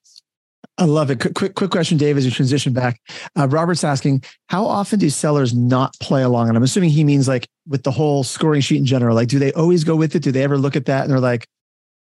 I 0.83 0.85
love 0.85 1.13
it. 1.13 1.21
Quick, 1.21 1.35
quick, 1.35 1.55
quick 1.55 1.71
question, 1.71 1.97
Dave, 1.97 2.17
as 2.17 2.25
you 2.25 2.33
transition 2.33 2.73
back. 2.73 3.01
Uh, 3.39 3.47
Robert's 3.47 3.85
asking, 3.85 4.25
how 4.49 4.65
often 4.65 4.99
do 4.99 5.09
sellers 5.11 5.55
not 5.55 5.95
play 6.01 6.25
along? 6.25 6.49
And 6.49 6.57
I'm 6.57 6.65
assuming 6.65 6.91
he 6.91 7.05
means 7.05 7.29
like 7.29 7.47
with 7.69 7.85
the 7.85 7.93
whole 7.93 8.25
scoring 8.25 8.63
sheet 8.63 8.79
in 8.79 8.85
general. 8.85 9.15
Like, 9.15 9.29
do 9.29 9.39
they 9.39 9.53
always 9.53 9.85
go 9.85 9.95
with 9.95 10.17
it? 10.17 10.25
Do 10.25 10.33
they 10.33 10.43
ever 10.43 10.59
look 10.59 10.75
at 10.75 10.87
that 10.87 11.05
and 11.05 11.13
they're 11.13 11.21
like, 11.21 11.47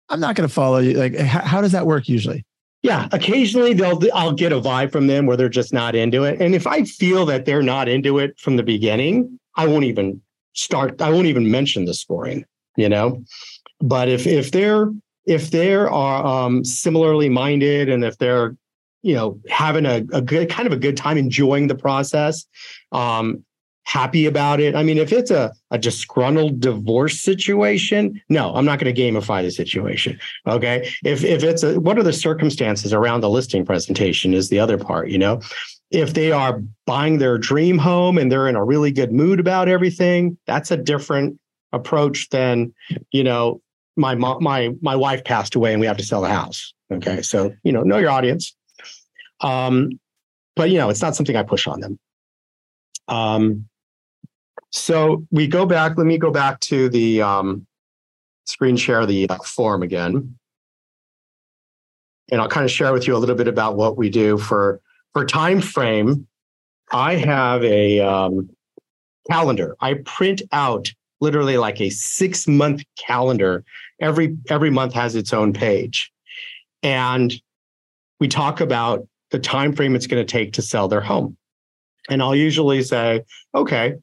I'm 0.08 0.18
not 0.18 0.34
going 0.34 0.48
to 0.48 0.52
follow 0.52 0.78
you? 0.78 0.94
Like, 0.94 1.16
how, 1.16 1.42
how 1.42 1.60
does 1.60 1.70
that 1.70 1.86
work 1.86 2.08
usually? 2.08 2.44
Yeah, 2.82 3.08
occasionally 3.12 3.74
they'll 3.74 4.00
I'll 4.12 4.32
get 4.32 4.50
a 4.50 4.60
vibe 4.60 4.90
from 4.90 5.06
them 5.06 5.26
where 5.26 5.36
they're 5.36 5.48
just 5.48 5.72
not 5.72 5.94
into 5.94 6.24
it. 6.24 6.40
And 6.40 6.52
if 6.52 6.66
I 6.66 6.82
feel 6.82 7.24
that 7.26 7.44
they're 7.44 7.62
not 7.62 7.88
into 7.88 8.18
it 8.18 8.36
from 8.40 8.56
the 8.56 8.64
beginning, 8.64 9.38
I 9.56 9.68
won't 9.68 9.84
even 9.84 10.20
start. 10.54 11.00
I 11.00 11.10
won't 11.10 11.28
even 11.28 11.48
mention 11.48 11.84
the 11.84 11.94
scoring. 11.94 12.44
You 12.76 12.88
know, 12.88 13.22
but 13.80 14.08
if 14.08 14.26
if 14.26 14.50
they're 14.50 14.90
if 15.26 15.50
they 15.50 15.72
are 15.74 16.26
um, 16.26 16.64
similarly 16.64 17.28
minded 17.28 17.88
and 17.88 18.04
if 18.04 18.18
they're 18.18 18.56
you 19.04 19.14
know 19.14 19.38
having 19.48 19.86
a, 19.86 20.04
a 20.12 20.22
good 20.22 20.48
kind 20.50 20.66
of 20.66 20.72
a 20.72 20.76
good 20.76 20.96
time 20.96 21.16
enjoying 21.16 21.68
the 21.68 21.74
process 21.74 22.46
um, 22.92 23.44
happy 23.86 24.24
about 24.24 24.60
it 24.60 24.74
i 24.74 24.82
mean 24.82 24.96
if 24.96 25.12
it's 25.12 25.30
a, 25.30 25.52
a 25.70 25.78
disgruntled 25.78 26.58
divorce 26.58 27.20
situation 27.20 28.20
no 28.30 28.54
i'm 28.54 28.64
not 28.64 28.78
going 28.78 28.92
to 28.92 29.00
gamify 29.00 29.42
the 29.42 29.50
situation 29.50 30.18
okay 30.46 30.90
if 31.04 31.22
if 31.22 31.42
it's 31.42 31.62
a 31.62 31.78
what 31.78 31.98
are 31.98 32.02
the 32.02 32.12
circumstances 32.12 32.94
around 32.94 33.20
the 33.20 33.28
listing 33.28 33.64
presentation 33.64 34.32
is 34.32 34.48
the 34.48 34.58
other 34.58 34.78
part 34.78 35.10
you 35.10 35.18
know 35.18 35.38
if 35.90 36.14
they 36.14 36.32
are 36.32 36.62
buying 36.86 37.18
their 37.18 37.38
dream 37.38 37.78
home 37.78 38.18
and 38.18 38.30
they're 38.30 38.48
in 38.48 38.56
a 38.56 38.64
really 38.64 38.90
good 38.90 39.12
mood 39.12 39.38
about 39.38 39.68
everything, 39.68 40.36
that's 40.44 40.70
a 40.72 40.76
different 40.76 41.38
approach 41.72 42.28
than, 42.30 42.74
you 43.12 43.22
know, 43.22 43.60
my 43.96 44.16
mom, 44.16 44.42
my 44.42 44.70
my 44.80 44.96
wife 44.96 45.22
passed 45.22 45.54
away 45.54 45.72
and 45.72 45.80
we 45.80 45.86
have 45.86 45.96
to 45.98 46.04
sell 46.04 46.20
the 46.20 46.28
house. 46.28 46.74
Okay, 46.90 47.22
so 47.22 47.54
you 47.62 47.70
know, 47.70 47.82
know 47.82 47.98
your 47.98 48.10
audience. 48.10 48.56
Um, 49.44 50.00
but 50.56 50.70
you 50.70 50.78
know, 50.78 50.88
it's 50.88 51.02
not 51.02 51.14
something 51.14 51.36
I 51.36 51.42
push 51.42 51.68
on 51.68 51.80
them. 51.80 51.98
Um, 53.06 53.68
so 54.70 55.24
we 55.30 55.46
go 55.46 55.66
back. 55.66 55.96
Let 55.96 56.06
me 56.06 56.18
go 56.18 56.30
back 56.30 56.58
to 56.60 56.88
the 56.88 57.22
um, 57.22 57.66
screen 58.46 58.76
share 58.76 59.06
the 59.06 59.28
uh, 59.28 59.36
form 59.38 59.82
again, 59.82 60.36
and 62.32 62.40
I'll 62.40 62.48
kind 62.48 62.64
of 62.64 62.70
share 62.70 62.92
with 62.92 63.06
you 63.06 63.14
a 63.14 63.18
little 63.18 63.36
bit 63.36 63.46
about 63.46 63.76
what 63.76 63.96
we 63.96 64.08
do 64.08 64.38
for 64.38 64.80
for 65.12 65.24
time 65.24 65.60
frame. 65.60 66.26
I 66.90 67.16
have 67.16 67.62
a 67.62 68.00
um, 68.00 68.50
calendar. 69.30 69.76
I 69.80 69.94
print 70.04 70.42
out 70.52 70.92
literally 71.20 71.58
like 71.58 71.80
a 71.80 71.90
six 71.90 72.48
month 72.48 72.82
calendar. 72.98 73.64
Every 74.00 74.36
every 74.48 74.70
month 74.70 74.94
has 74.94 75.14
its 75.14 75.32
own 75.32 75.52
page, 75.52 76.10
and 76.82 77.34
we 78.18 78.28
talk 78.28 78.60
about 78.60 79.06
the 79.34 79.40
time 79.40 79.72
frame 79.72 79.96
it's 79.96 80.06
going 80.06 80.24
to 80.24 80.32
take 80.32 80.52
to 80.52 80.62
sell 80.62 80.86
their 80.86 81.00
home. 81.00 81.36
And 82.08 82.22
I'll 82.22 82.36
usually 82.36 82.84
say, 82.84 83.24
okay, 83.52 83.94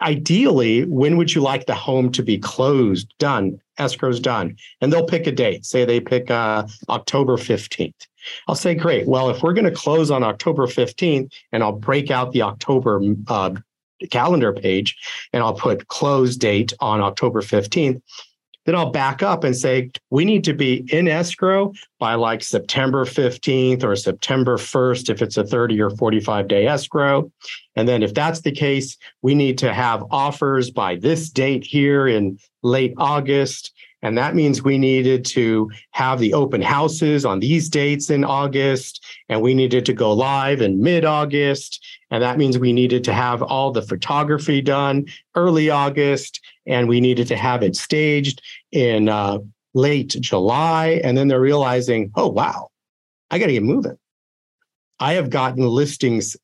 ideally, 0.00 0.84
when 0.84 1.16
would 1.16 1.34
you 1.34 1.40
like 1.40 1.66
the 1.66 1.74
home 1.74 2.12
to 2.12 2.22
be 2.22 2.38
closed, 2.38 3.12
done, 3.18 3.60
escrow's 3.80 4.20
done? 4.20 4.56
And 4.80 4.92
they'll 4.92 5.04
pick 5.04 5.26
a 5.26 5.32
date. 5.32 5.64
Say 5.66 5.84
they 5.84 5.98
pick 5.98 6.30
uh, 6.30 6.68
October 6.88 7.36
15th. 7.36 8.06
I'll 8.46 8.54
say, 8.54 8.76
great. 8.76 9.08
Well, 9.08 9.28
if 9.28 9.42
we're 9.42 9.54
going 9.54 9.64
to 9.64 9.72
close 9.72 10.08
on 10.08 10.22
October 10.22 10.68
15th, 10.68 11.32
and 11.50 11.64
I'll 11.64 11.72
break 11.72 12.12
out 12.12 12.30
the 12.30 12.42
October 12.42 13.02
uh, 13.26 13.56
calendar 14.12 14.52
page 14.52 14.96
and 15.32 15.42
I'll 15.42 15.54
put 15.54 15.88
close 15.88 16.36
date 16.36 16.74
on 16.78 17.00
October 17.00 17.42
15th, 17.42 18.00
then 18.66 18.74
I'll 18.74 18.90
back 18.90 19.22
up 19.22 19.44
and 19.44 19.56
say, 19.56 19.90
we 20.10 20.24
need 20.24 20.44
to 20.44 20.52
be 20.52 20.84
in 20.92 21.08
escrow 21.08 21.72
by 21.98 22.14
like 22.14 22.42
September 22.42 23.04
15th 23.04 23.82
or 23.84 23.96
September 23.96 24.56
1st 24.58 25.08
if 25.08 25.22
it's 25.22 25.36
a 25.36 25.44
30 25.44 25.80
or 25.80 25.90
45 25.90 26.48
day 26.48 26.66
escrow. 26.66 27.30
And 27.76 27.88
then 27.88 28.02
if 28.02 28.12
that's 28.12 28.40
the 28.40 28.52
case, 28.52 28.96
we 29.22 29.34
need 29.34 29.56
to 29.58 29.72
have 29.72 30.04
offers 30.10 30.70
by 30.70 30.96
this 30.96 31.30
date 31.30 31.64
here 31.64 32.08
in 32.08 32.38
late 32.62 32.94
August. 32.98 33.72
And 34.02 34.18
that 34.18 34.34
means 34.34 34.62
we 34.62 34.78
needed 34.78 35.24
to 35.26 35.70
have 35.92 36.18
the 36.18 36.34
open 36.34 36.60
houses 36.60 37.24
on 37.24 37.40
these 37.40 37.68
dates 37.68 38.10
in 38.10 38.24
August, 38.24 39.04
and 39.28 39.40
we 39.40 39.54
needed 39.54 39.86
to 39.86 39.92
go 39.94 40.12
live 40.12 40.60
in 40.60 40.80
mid 40.80 41.04
August. 41.04 41.84
And 42.10 42.22
that 42.22 42.38
means 42.38 42.58
we 42.58 42.72
needed 42.72 43.02
to 43.04 43.12
have 43.12 43.42
all 43.42 43.72
the 43.72 43.82
photography 43.82 44.60
done 44.60 45.06
early 45.34 45.70
August, 45.70 46.40
and 46.66 46.88
we 46.88 47.00
needed 47.00 47.28
to 47.28 47.36
have 47.36 47.62
it 47.62 47.76
staged 47.76 48.42
in 48.72 49.08
uh, 49.08 49.38
late 49.74 50.16
July. 50.20 51.00
And 51.04 51.16
then 51.16 51.28
they're 51.28 51.40
realizing, 51.40 52.10
oh, 52.16 52.28
wow, 52.28 52.68
I 53.30 53.38
got 53.38 53.46
to 53.46 53.52
get 53.52 53.62
moving. 53.62 53.98
I 54.98 55.14
have 55.14 55.30
gotten 55.30 55.66
listings 55.66 56.36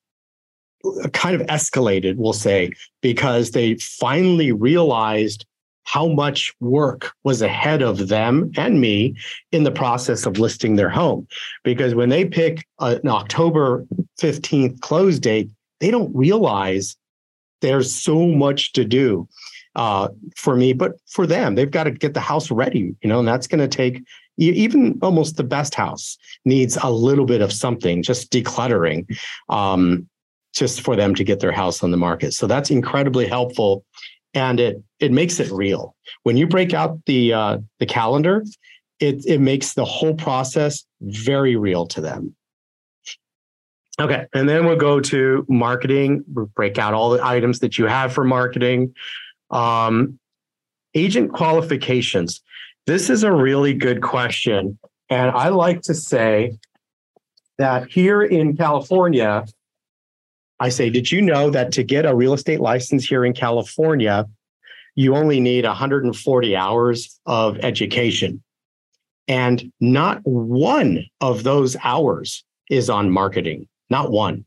uh, 0.84 1.08
kind 1.08 1.40
of 1.40 1.46
escalated, 1.48 2.16
we'll 2.16 2.32
say, 2.32 2.72
because 3.00 3.52
they 3.52 3.76
finally 3.76 4.52
realized 4.52 5.46
how 5.84 6.06
much 6.06 6.54
work 6.60 7.12
was 7.24 7.42
ahead 7.42 7.82
of 7.82 8.08
them 8.08 8.52
and 8.56 8.80
me 8.80 9.16
in 9.50 9.64
the 9.64 9.70
process 9.70 10.26
of 10.26 10.38
listing 10.38 10.76
their 10.76 10.88
home. 10.88 11.26
Because 11.64 11.94
when 11.94 12.08
they 12.08 12.24
pick 12.24 12.66
an 12.78 13.08
October 13.08 13.84
15th 14.20 14.80
close 14.80 15.18
date, 15.18 15.50
they 15.80 15.90
don't 15.90 16.14
realize 16.14 16.96
there's 17.62 17.92
so 17.92 18.26
much 18.28 18.72
to 18.74 18.84
do 18.84 19.28
uh, 19.74 20.08
for 20.36 20.56
me, 20.56 20.72
but 20.72 20.92
for 21.08 21.26
them, 21.26 21.54
they've 21.54 21.70
got 21.70 21.84
to 21.84 21.90
get 21.90 22.14
the 22.14 22.20
house 22.20 22.50
ready, 22.50 22.94
you 23.02 23.08
know, 23.08 23.18
and 23.18 23.28
that's 23.28 23.46
going 23.46 23.60
to 23.60 23.68
take 23.68 24.02
even 24.38 24.98
almost 25.02 25.36
the 25.36 25.44
best 25.44 25.74
house 25.74 26.16
needs 26.44 26.78
a 26.82 26.90
little 26.90 27.26
bit 27.26 27.42
of 27.42 27.52
something, 27.52 28.02
just 28.02 28.32
decluttering, 28.32 29.06
um, 29.50 30.08
just 30.54 30.80
for 30.80 30.96
them 30.96 31.14
to 31.14 31.22
get 31.22 31.40
their 31.40 31.52
house 31.52 31.82
on 31.82 31.90
the 31.90 31.96
market. 31.96 32.32
So 32.32 32.46
that's 32.46 32.70
incredibly 32.70 33.26
helpful 33.26 33.84
and 34.34 34.60
it 34.60 34.82
it 34.98 35.12
makes 35.12 35.40
it 35.40 35.50
real. 35.50 35.94
When 36.22 36.36
you 36.36 36.46
break 36.46 36.74
out 36.74 37.04
the 37.06 37.32
uh, 37.32 37.58
the 37.78 37.86
calendar, 37.86 38.44
it 39.00 39.24
it 39.26 39.40
makes 39.40 39.74
the 39.74 39.84
whole 39.84 40.14
process 40.14 40.84
very 41.00 41.56
real 41.56 41.86
to 41.88 42.00
them. 42.00 42.34
Okay, 44.00 44.26
and 44.34 44.48
then 44.48 44.64
we'll 44.64 44.76
go 44.76 45.00
to 45.00 45.44
marketing. 45.48 46.24
We'll 46.32 46.46
break 46.46 46.78
out 46.78 46.94
all 46.94 47.10
the 47.10 47.24
items 47.24 47.58
that 47.60 47.78
you 47.78 47.86
have 47.86 48.12
for 48.12 48.24
marketing. 48.24 48.94
Um, 49.52 50.18
agent 50.94 51.32
qualifications. 51.32 52.42
This 52.86 53.08
is 53.08 53.22
a 53.22 53.32
really 53.32 53.74
good 53.74 54.02
question, 54.02 54.78
and 55.08 55.30
I 55.30 55.48
like 55.48 55.82
to 55.82 55.94
say 55.94 56.58
that 57.58 57.90
here 57.90 58.22
in 58.22 58.56
California, 58.56 59.44
I 60.58 60.68
say, 60.68 60.90
did 60.90 61.10
you 61.10 61.20
know 61.20 61.50
that 61.50 61.72
to 61.72 61.82
get 61.82 62.06
a 62.06 62.14
real 62.14 62.32
estate 62.32 62.60
license 62.60 63.04
here 63.04 63.24
in 63.24 63.32
California, 63.32 64.26
you 64.94 65.14
only 65.14 65.40
need 65.40 65.64
140 65.64 66.56
hours 66.56 67.20
of 67.26 67.58
education? 67.58 68.42
And 69.28 69.72
not 69.80 70.20
one 70.24 71.04
of 71.20 71.42
those 71.42 71.76
hours 71.84 72.44
is 72.70 72.90
on 72.90 73.10
marketing, 73.10 73.68
not 73.90 74.10
one. 74.10 74.44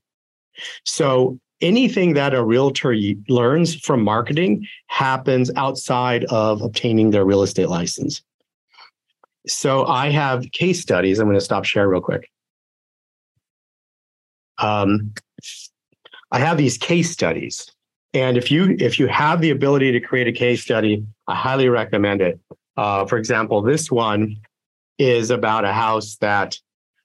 So 0.84 1.39
anything 1.65 2.13
that 2.13 2.34
a 2.34 2.43
realtor 2.43 2.95
learns 3.28 3.75
from 3.75 4.04
marketing 4.04 4.67
happens 4.88 5.51
outside 5.56 6.25
of 6.25 6.62
obtaining 6.62 7.10
their 7.12 7.25
real 7.25 7.43
estate 7.43 7.69
license. 7.69 8.21
So 9.47 9.86
I 9.86 10.10
have 10.10 10.51
case 10.51 10.82
studies. 10.82 11.19
I'm 11.19 11.25
going 11.25 11.38
to 11.38 11.41
stop 11.41 11.65
share 11.65 11.89
real 11.89 12.01
quick. 12.01 12.30
Um, 14.58 15.13
I 16.32 16.39
have 16.39 16.58
these 16.58 16.78
case 16.78 17.12
studies. 17.12 17.69
And 18.13 18.38
if 18.38 18.49
you 18.49 18.78
if 18.80 18.97
you 18.97 19.08
have 19.08 19.41
the 19.41 19.49
ability 19.49 19.91
to 19.91 19.99
create 19.99 20.28
a 20.28 20.32
case 20.32 20.62
study, 20.62 21.06
I 21.28 21.36
highly 21.36 21.67
recommend 21.67 22.21
it. 22.21 22.39
Uh, 22.78 23.06
for 23.06 23.17
example, 23.17 23.62
this 23.62 23.91
one 23.91 24.38
is 24.97 25.32
about 25.32 25.65
a 25.65 25.73
house 25.73 26.15
that 26.21 26.58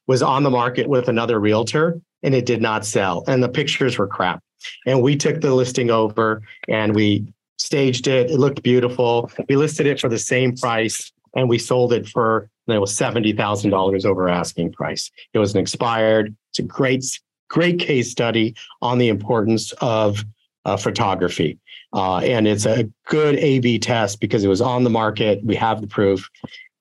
was 0.07 0.23
on 0.23 0.45
the 0.45 0.51
market 0.51 0.89
with 0.89 1.09
another 1.09 1.41
realtor 1.41 2.01
and 2.23 2.35
it 2.35 2.47
did 2.47 2.61
not 2.61 2.85
sell, 2.85 3.25
and 3.27 3.43
the 3.43 3.49
pictures 3.49 3.99
were 3.99 4.07
crap. 4.07 4.43
And 4.87 5.03
we 5.03 5.17
took 5.17 5.41
the 5.41 5.55
listing 5.55 5.91
over 5.91 6.43
and 6.69 6.95
we 6.95 7.33
staged 7.59 8.07
it. 8.07 8.31
It 8.31 8.39
looked 8.39 8.63
beautiful. 8.63 9.31
We 9.49 9.57
listed 9.57 9.87
it 9.87 10.01
for 10.01 10.09
the 10.09 10.19
same 10.19 10.57
price 10.57 11.13
and 11.35 11.49
we 11.49 11.59
sold 11.59 11.93
it 11.93 12.09
for 12.09 12.49
it 12.69 12.81
was 12.81 12.95
seventy 12.95 13.33
thousand 13.33 13.71
dollars 13.71 14.05
over 14.05 14.29
asking 14.29 14.73
price. 14.73 15.11
It 15.33 15.39
was 15.39 15.55
an 15.55 15.61
expired. 15.61 16.35
It's 16.51 16.61
a 16.61 16.63
great 16.63 17.05
great 17.49 17.81
case 17.81 18.11
study 18.11 18.55
on 18.81 18.99
the 18.99 19.09
importance 19.09 19.73
of 19.81 20.25
uh, 20.65 20.77
photography. 20.77 21.59
Uh, 21.93 22.19
and 22.19 22.47
it's 22.47 22.67
a 22.67 22.89
good 23.07 23.37
A 23.37 23.59
B 23.59 23.79
test 23.79 24.21
because 24.21 24.45
it 24.45 24.49
was 24.49 24.61
on 24.61 24.85
the 24.85 24.91
market. 24.91 25.43
We 25.45 25.57
have 25.57 25.81
the 25.81 25.89
proof. 25.89 26.29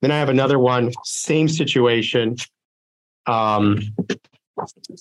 Then 0.01 0.11
I 0.11 0.19
have 0.19 0.29
another 0.29 0.59
one, 0.59 0.91
same 1.03 1.47
situation. 1.47 2.35
Um, 3.25 3.81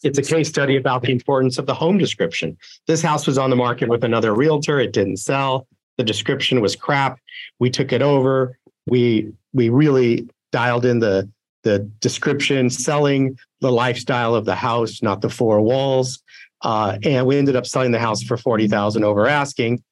it's 0.03 0.19
a 0.19 0.23
case 0.23 0.49
study 0.49 0.77
about 0.77 1.03
the 1.03 1.13
importance 1.13 1.59
of 1.59 1.67
the 1.67 1.75
home 1.75 1.99
description. 1.99 2.57
This 2.87 3.03
house 3.03 3.27
was 3.27 3.39
on 3.39 3.51
the 3.51 3.57
market 3.57 3.89
with 3.89 4.05
another 4.05 4.35
realtor. 4.35 4.81
It 4.81 4.93
didn't 4.93 5.19
sell. 5.19 5.67
The 5.97 6.05
description 6.05 6.61
was 6.61 6.77
crap. 6.77 7.19
We 7.59 7.71
took 7.71 7.93
it 7.93 8.03
over. 8.03 8.59
We 8.87 9.33
we 9.53 9.69
really 9.69 10.29
dialed 10.53 10.85
in 10.85 11.01
the 11.01 11.29
the 11.65 11.81
description, 12.01 12.71
selling 12.71 13.39
the 13.61 13.73
lifestyle 13.73 14.35
of 14.35 14.45
the 14.45 14.55
house, 14.55 15.03
not 15.03 15.21
the 15.21 15.29
four 15.29 15.61
walls. 15.61 16.23
Uh, 16.63 16.99
and 17.03 17.27
we 17.27 17.37
ended 17.37 17.57
up 17.57 17.67
selling 17.67 17.93
the 17.93 17.99
house 17.99 18.23
for 18.23 18.37
40,000 18.37 19.05
over 19.05 19.27
asking. 19.27 19.83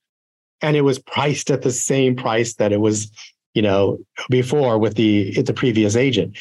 And 0.63 0.77
it 0.77 0.83
was 0.83 0.99
priced 0.99 1.51
at 1.51 1.63
the 1.63 1.71
same 1.71 2.17
price 2.17 2.55
that 2.55 2.73
it 2.73 2.81
was, 2.81 3.11
you 3.55 3.63
know, 3.63 3.99
before 4.31 4.79
with 4.79 4.95
the, 4.95 5.43
the 5.43 5.53
previous 5.53 5.97
agent. 5.97 6.37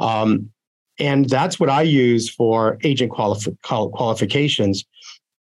Um, 0.00 0.50
and 0.98 1.28
that's 1.28 1.58
what 1.58 1.70
I 1.70 1.82
use 1.82 2.28
for 2.28 2.78
agent 2.84 3.10
quali- 3.10 3.56
qualifications, 3.62 4.84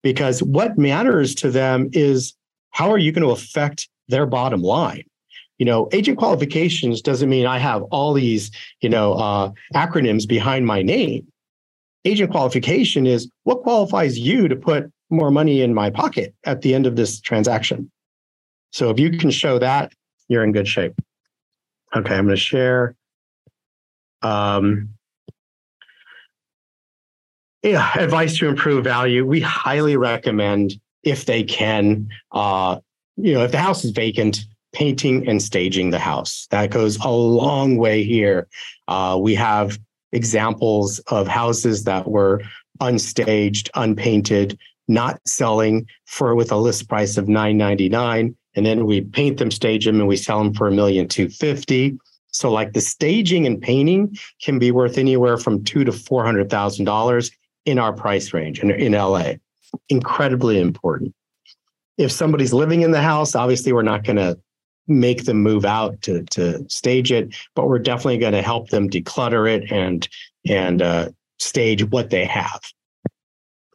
because 0.01 0.41
what 0.41 0.77
matters 0.77 1.35
to 1.35 1.51
them 1.51 1.89
is 1.93 2.33
how 2.71 2.91
are 2.91 2.97
you 2.97 3.11
going 3.11 3.23
to 3.23 3.31
affect 3.31 3.87
their 4.07 4.25
bottom 4.25 4.61
line? 4.61 5.03
you 5.63 5.65
know, 5.65 5.87
agent 5.91 6.17
qualifications 6.17 7.01
doesn't 7.01 7.29
mean 7.29 7.45
I 7.45 7.57
have 7.57 7.83
all 7.83 8.13
these, 8.13 8.51
you 8.81 8.89
know, 8.89 9.13
uh, 9.13 9.51
acronyms 9.73 10.27
behind 10.27 10.65
my 10.65 10.81
name. 10.81 11.27
Agent 12.05 12.31
qualification 12.31 13.07
is 13.07 13.29
what 13.43 13.63
qualifies 13.63 14.19
you 14.19 14.47
to 14.47 14.55
put 14.55 14.91
more 15.09 15.31
money 15.31 15.61
in 15.61 15.73
my 15.73 15.89
pocket 15.89 16.33
at 16.43 16.61
the 16.63 16.73
end 16.73 16.85
of 16.85 16.95
this 16.95 17.21
transaction. 17.21 17.89
So 18.71 18.89
if 18.89 18.99
you 18.99 19.17
can 19.17 19.31
show 19.31 19.59
that, 19.59 19.93
you're 20.27 20.43
in 20.43 20.51
good 20.51 20.67
shape. 20.67 20.95
Okay, 21.95 22.15
I'm 22.15 22.25
going 22.25 22.35
to 22.35 22.41
share. 22.41 22.95
Um, 24.21 24.89
yeah, 27.63 27.97
advice 27.97 28.37
to 28.37 28.47
improve 28.47 28.83
value. 28.83 29.25
We 29.25 29.41
highly 29.41 29.97
recommend 29.97 30.79
if 31.03 31.25
they 31.25 31.43
can, 31.43 32.09
uh, 32.31 32.79
you 33.17 33.33
know, 33.33 33.43
if 33.43 33.51
the 33.51 33.59
house 33.59 33.83
is 33.83 33.91
vacant, 33.91 34.45
painting 34.73 35.27
and 35.27 35.41
staging 35.41 35.89
the 35.91 35.99
house. 35.99 36.47
That 36.51 36.71
goes 36.71 36.97
a 36.97 37.09
long 37.09 37.77
way 37.77 38.03
here. 38.03 38.47
Uh, 38.87 39.17
we 39.21 39.35
have 39.35 39.79
examples 40.11 40.99
of 41.07 41.27
houses 41.27 41.83
that 41.85 42.07
were 42.07 42.41
unstaged, 42.81 43.69
unpainted, 43.75 44.57
not 44.87 45.19
selling 45.25 45.87
for 46.05 46.35
with 46.35 46.51
a 46.51 46.57
list 46.57 46.89
price 46.89 47.17
of 47.17 47.27
999 47.27 48.35
and 48.55 48.65
then 48.65 48.85
we 48.85 49.01
paint 49.01 49.37
them 49.37 49.51
stage 49.51 49.85
them 49.85 49.99
and 49.99 50.07
we 50.07 50.17
sell 50.17 50.43
them 50.43 50.53
for 50.53 50.67
a 50.67 50.71
million 50.71 51.07
two 51.07 51.29
fifty 51.29 51.97
so 52.27 52.51
like 52.51 52.73
the 52.73 52.81
staging 52.81 53.45
and 53.45 53.61
painting 53.61 54.15
can 54.41 54.59
be 54.59 54.71
worth 54.71 54.97
anywhere 54.97 55.37
from 55.37 55.63
two 55.63 55.83
to 55.83 55.91
four 55.91 56.25
hundred 56.25 56.49
thousand 56.49 56.85
dollars 56.85 57.31
in 57.65 57.79
our 57.79 57.93
price 57.93 58.33
range 58.33 58.59
in, 58.59 58.71
in 58.71 58.93
la 58.93 59.33
incredibly 59.89 60.59
important 60.59 61.13
if 61.97 62.11
somebody's 62.11 62.53
living 62.53 62.81
in 62.81 62.91
the 62.91 63.01
house 63.01 63.35
obviously 63.35 63.73
we're 63.73 63.81
not 63.81 64.03
going 64.03 64.17
to 64.17 64.37
make 64.87 65.23
them 65.23 65.41
move 65.41 65.63
out 65.63 65.99
to 66.01 66.23
to 66.23 66.63
stage 66.69 67.11
it 67.11 67.33
but 67.55 67.67
we're 67.67 67.79
definitely 67.79 68.17
going 68.17 68.33
to 68.33 68.41
help 68.41 68.69
them 68.69 68.89
declutter 68.89 69.49
it 69.49 69.71
and 69.71 70.09
and 70.47 70.81
uh, 70.81 71.09
stage 71.39 71.89
what 71.89 72.09
they 72.09 72.25
have 72.25 72.59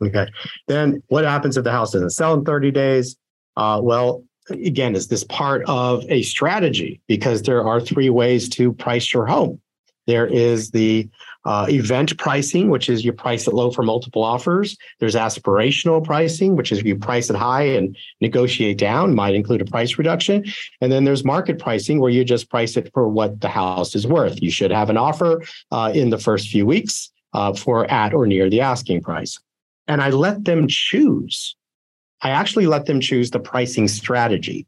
Okay. 0.03 0.27
Then 0.67 1.03
what 1.09 1.25
happens 1.25 1.57
if 1.57 1.65
the 1.65 1.73
house 1.73 1.93
doesn't 1.93 2.11
sell 2.11 2.35
in 2.35 2.45
30 2.45 2.71
days? 2.71 3.17
Uh, 3.57 3.81
well, 3.83 4.25
again, 4.51 4.95
is 4.95 5.09
this 5.09 5.25
part 5.25 5.63
of 5.67 6.05
a 6.09 6.23
strategy? 6.23 7.01
Because 7.09 7.43
there 7.43 7.65
are 7.67 7.81
three 7.81 8.11
ways 8.11 8.49
to 8.51 8.73
price 8.73 9.13
your 9.13 9.27
home. 9.27 9.61
There 10.07 10.27
is 10.27 10.71
the 10.71 11.09
uh, 11.49 11.67
event 11.69 12.17
pricing, 12.19 12.69
which 12.69 12.89
is 12.89 13.05
you 13.05 13.13
price 13.13 13.49
it 13.49 13.55
low 13.55 13.71
for 13.71 13.83
multiple 13.83 14.23
offers. 14.23 14.77
There's 15.01 15.15
aspirational 15.15 16.05
pricing, 16.05 16.57
which 16.57 16.71
is 16.71 16.83
you 16.83 16.97
price 16.97 17.31
it 17.31 17.37
high 17.37 17.63
and 17.63 17.97
negotiate 18.21 18.79
down, 18.79 19.15
might 19.15 19.35
include 19.35 19.63
a 19.63 19.65
price 19.65 19.97
reduction. 19.97 20.45
And 20.81 20.93
then 20.93 21.05
there's 21.05 21.25
market 21.25 21.59
pricing, 21.59 22.01
where 22.01 22.11
you 22.11 22.23
just 22.25 22.51
price 22.51 22.77
it 22.77 22.91
for 22.93 23.09
what 23.09 23.41
the 23.41 23.49
house 23.49 23.95
is 23.95 24.07
worth. 24.07 24.43
You 24.43 24.51
should 24.51 24.71
have 24.71 24.91
an 24.91 24.97
offer 24.97 25.43
uh, 25.73 25.91
in 25.95 26.11
the 26.11 26.19
first 26.19 26.49
few 26.49 26.67
weeks 26.67 27.11
uh, 27.33 27.55
for 27.55 27.91
at 27.91 28.13
or 28.13 28.27
near 28.27 28.51
the 28.51 28.61
asking 28.61 29.01
price 29.01 29.39
and 29.89 30.03
I 30.03 30.11
let 30.11 30.45
them 30.45 30.69
choose. 30.69 31.57
I 32.21 32.31
actually 32.31 32.67
let 32.67 32.87
them 32.87 33.01
choose 33.01 33.31
the 33.31 33.41
pricing 33.41 33.89
strategy. 33.89 34.67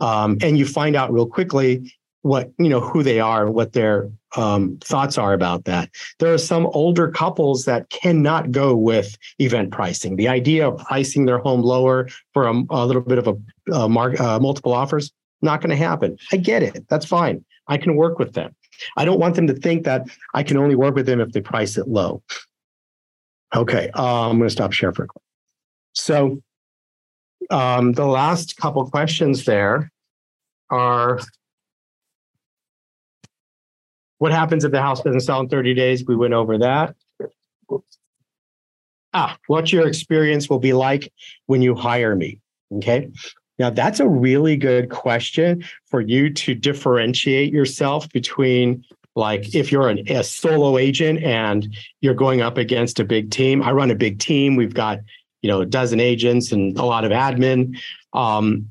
Um, 0.00 0.38
and 0.40 0.58
you 0.58 0.66
find 0.66 0.96
out 0.96 1.12
real 1.12 1.26
quickly 1.26 1.92
what, 2.22 2.52
you 2.58 2.68
know, 2.68 2.80
who 2.80 3.02
they 3.02 3.20
are, 3.20 3.50
what 3.50 3.72
their 3.72 4.08
um, 4.36 4.78
thoughts 4.82 5.18
are 5.18 5.32
about 5.32 5.64
that. 5.64 5.90
There 6.18 6.32
are 6.32 6.38
some 6.38 6.66
older 6.66 7.10
couples 7.10 7.64
that 7.64 7.90
cannot 7.90 8.50
go 8.52 8.74
with 8.74 9.16
event 9.38 9.72
pricing. 9.72 10.16
The 10.16 10.28
idea 10.28 10.68
of 10.68 10.78
pricing 10.78 11.26
their 11.26 11.38
home 11.38 11.62
lower 11.62 12.08
for 12.32 12.46
a, 12.46 12.62
a 12.70 12.86
little 12.86 13.02
bit 13.02 13.18
of 13.18 13.26
a, 13.28 13.34
a 13.72 13.84
uh, 13.84 14.38
multiple 14.40 14.72
offers, 14.72 15.12
not 15.42 15.60
going 15.60 15.70
to 15.70 15.76
happen. 15.76 16.16
I 16.30 16.36
get 16.36 16.62
it. 16.62 16.86
That's 16.88 17.06
fine. 17.06 17.44
I 17.68 17.76
can 17.76 17.96
work 17.96 18.18
with 18.18 18.32
them. 18.34 18.54
I 18.96 19.04
don't 19.04 19.20
want 19.20 19.34
them 19.36 19.46
to 19.48 19.54
think 19.54 19.84
that 19.84 20.08
I 20.34 20.42
can 20.42 20.56
only 20.56 20.74
work 20.74 20.94
with 20.94 21.06
them 21.06 21.20
if 21.20 21.32
they 21.32 21.40
price 21.40 21.76
it 21.76 21.88
low. 21.88 22.22
Okay, 23.54 23.90
uh, 23.94 24.30
I'm 24.30 24.38
going 24.38 24.48
to 24.48 24.52
stop 24.52 24.72
share 24.72 24.92
for 24.92 25.04
a 25.04 25.06
quick. 25.06 25.22
So 25.92 26.40
um, 27.50 27.92
the 27.92 28.06
last 28.06 28.56
couple 28.56 28.88
questions 28.88 29.44
there 29.44 29.90
are 30.70 31.20
what 34.22 34.30
happens 34.30 34.64
if 34.64 34.70
the 34.70 34.80
house 34.80 35.02
doesn't 35.02 35.18
sell 35.18 35.40
in 35.40 35.48
30 35.48 35.74
days? 35.74 36.06
We 36.06 36.14
went 36.14 36.32
over 36.32 36.56
that. 36.58 36.94
Ah, 39.12 39.36
what 39.48 39.72
your 39.72 39.88
experience 39.88 40.48
will 40.48 40.60
be 40.60 40.72
like 40.72 41.12
when 41.46 41.60
you 41.60 41.74
hire 41.74 42.14
me. 42.14 42.38
Okay. 42.76 43.10
Now, 43.58 43.70
that's 43.70 43.98
a 43.98 44.08
really 44.08 44.56
good 44.56 44.90
question 44.90 45.64
for 45.86 46.00
you 46.00 46.32
to 46.34 46.54
differentiate 46.54 47.52
yourself 47.52 48.08
between 48.10 48.84
like 49.16 49.56
if 49.56 49.72
you're 49.72 49.88
an, 49.88 50.08
a 50.08 50.22
solo 50.22 50.78
agent 50.78 51.24
and 51.24 51.74
you're 52.00 52.14
going 52.14 52.42
up 52.42 52.58
against 52.58 53.00
a 53.00 53.04
big 53.04 53.32
team, 53.32 53.60
I 53.60 53.72
run 53.72 53.90
a 53.90 53.96
big 53.96 54.20
team. 54.20 54.54
We've 54.54 54.72
got 54.72 55.00
you 55.40 55.48
know 55.50 55.62
a 55.62 55.66
dozen 55.66 55.98
agents 55.98 56.52
and 56.52 56.78
a 56.78 56.84
lot 56.84 57.04
of 57.04 57.10
admin. 57.10 57.76
Um, 58.12 58.70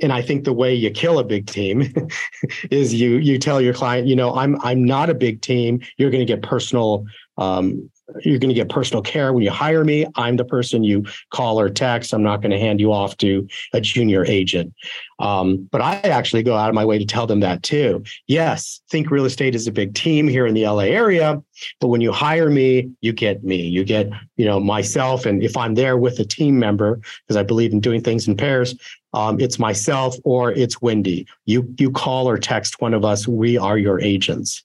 and 0.00 0.12
I 0.12 0.22
think 0.22 0.44
the 0.44 0.52
way 0.52 0.74
you 0.74 0.90
kill 0.90 1.18
a 1.18 1.24
big 1.24 1.46
team 1.46 1.92
is 2.70 2.94
you 2.94 3.16
you 3.16 3.38
tell 3.38 3.60
your 3.60 3.74
client, 3.74 4.06
you 4.06 4.16
know, 4.16 4.34
I'm 4.34 4.60
I'm 4.62 4.84
not 4.84 5.10
a 5.10 5.14
big 5.14 5.40
team. 5.40 5.80
You're 5.96 6.10
going 6.10 6.26
to 6.26 6.32
get 6.32 6.42
personal 6.42 7.04
um, 7.38 7.90
you're 8.22 8.38
going 8.38 8.48
to 8.48 8.54
get 8.54 8.68
personal 8.68 9.02
care 9.02 9.32
when 9.32 9.42
you 9.42 9.50
hire 9.50 9.84
me. 9.84 10.06
I'm 10.14 10.36
the 10.36 10.44
person 10.44 10.84
you 10.84 11.04
call 11.30 11.58
or 11.58 11.68
text. 11.68 12.14
I'm 12.14 12.22
not 12.22 12.40
going 12.40 12.52
to 12.52 12.58
hand 12.58 12.80
you 12.80 12.92
off 12.92 13.16
to 13.18 13.46
a 13.72 13.80
junior 13.80 14.24
agent. 14.24 14.72
Um, 15.18 15.68
but 15.72 15.80
I 15.80 15.96
actually 15.96 16.42
go 16.42 16.56
out 16.56 16.68
of 16.68 16.74
my 16.74 16.84
way 16.84 16.98
to 16.98 17.04
tell 17.04 17.26
them 17.26 17.40
that 17.40 17.62
too. 17.62 18.04
Yes, 18.26 18.80
Think 18.90 19.10
Real 19.10 19.24
Estate 19.24 19.54
is 19.54 19.66
a 19.66 19.72
big 19.72 19.94
team 19.94 20.28
here 20.28 20.46
in 20.46 20.54
the 20.54 20.66
LA 20.66 20.84
area, 20.84 21.42
but 21.80 21.88
when 21.88 22.00
you 22.00 22.12
hire 22.12 22.50
me, 22.50 22.90
you 23.00 23.12
get 23.12 23.42
me. 23.42 23.62
You 23.62 23.82
get, 23.82 24.08
you 24.36 24.44
know, 24.44 24.60
myself, 24.60 25.26
and 25.26 25.42
if 25.42 25.56
I'm 25.56 25.74
there 25.74 25.96
with 25.96 26.20
a 26.20 26.24
team 26.24 26.58
member, 26.58 27.00
because 27.26 27.36
I 27.36 27.42
believe 27.42 27.72
in 27.72 27.80
doing 27.80 28.02
things 28.02 28.28
in 28.28 28.36
pairs, 28.36 28.74
um, 29.14 29.40
it's 29.40 29.58
myself 29.58 30.14
or 30.24 30.52
it's 30.52 30.82
Wendy. 30.82 31.26
You 31.46 31.74
you 31.78 31.90
call 31.90 32.28
or 32.28 32.36
text 32.36 32.80
one 32.80 32.92
of 32.92 33.04
us. 33.04 33.26
We 33.26 33.56
are 33.56 33.78
your 33.78 34.00
agents. 34.00 34.62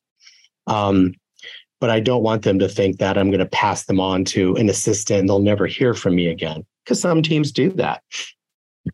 Um, 0.67 1.13
but 1.81 1.89
I 1.89 1.99
don't 1.99 2.23
want 2.23 2.43
them 2.43 2.59
to 2.59 2.69
think 2.69 2.99
that 2.99 3.17
I'm 3.17 3.29
going 3.29 3.39
to 3.39 3.45
pass 3.47 3.85
them 3.85 3.99
on 3.99 4.23
to 4.25 4.55
an 4.55 4.69
assistant 4.69 5.21
and 5.21 5.27
they'll 5.27 5.39
never 5.39 5.65
hear 5.65 5.93
from 5.93 6.15
me 6.15 6.27
again 6.27 6.63
because 6.85 7.01
some 7.01 7.21
teams 7.21 7.51
do 7.51 7.71
that. 7.71 8.03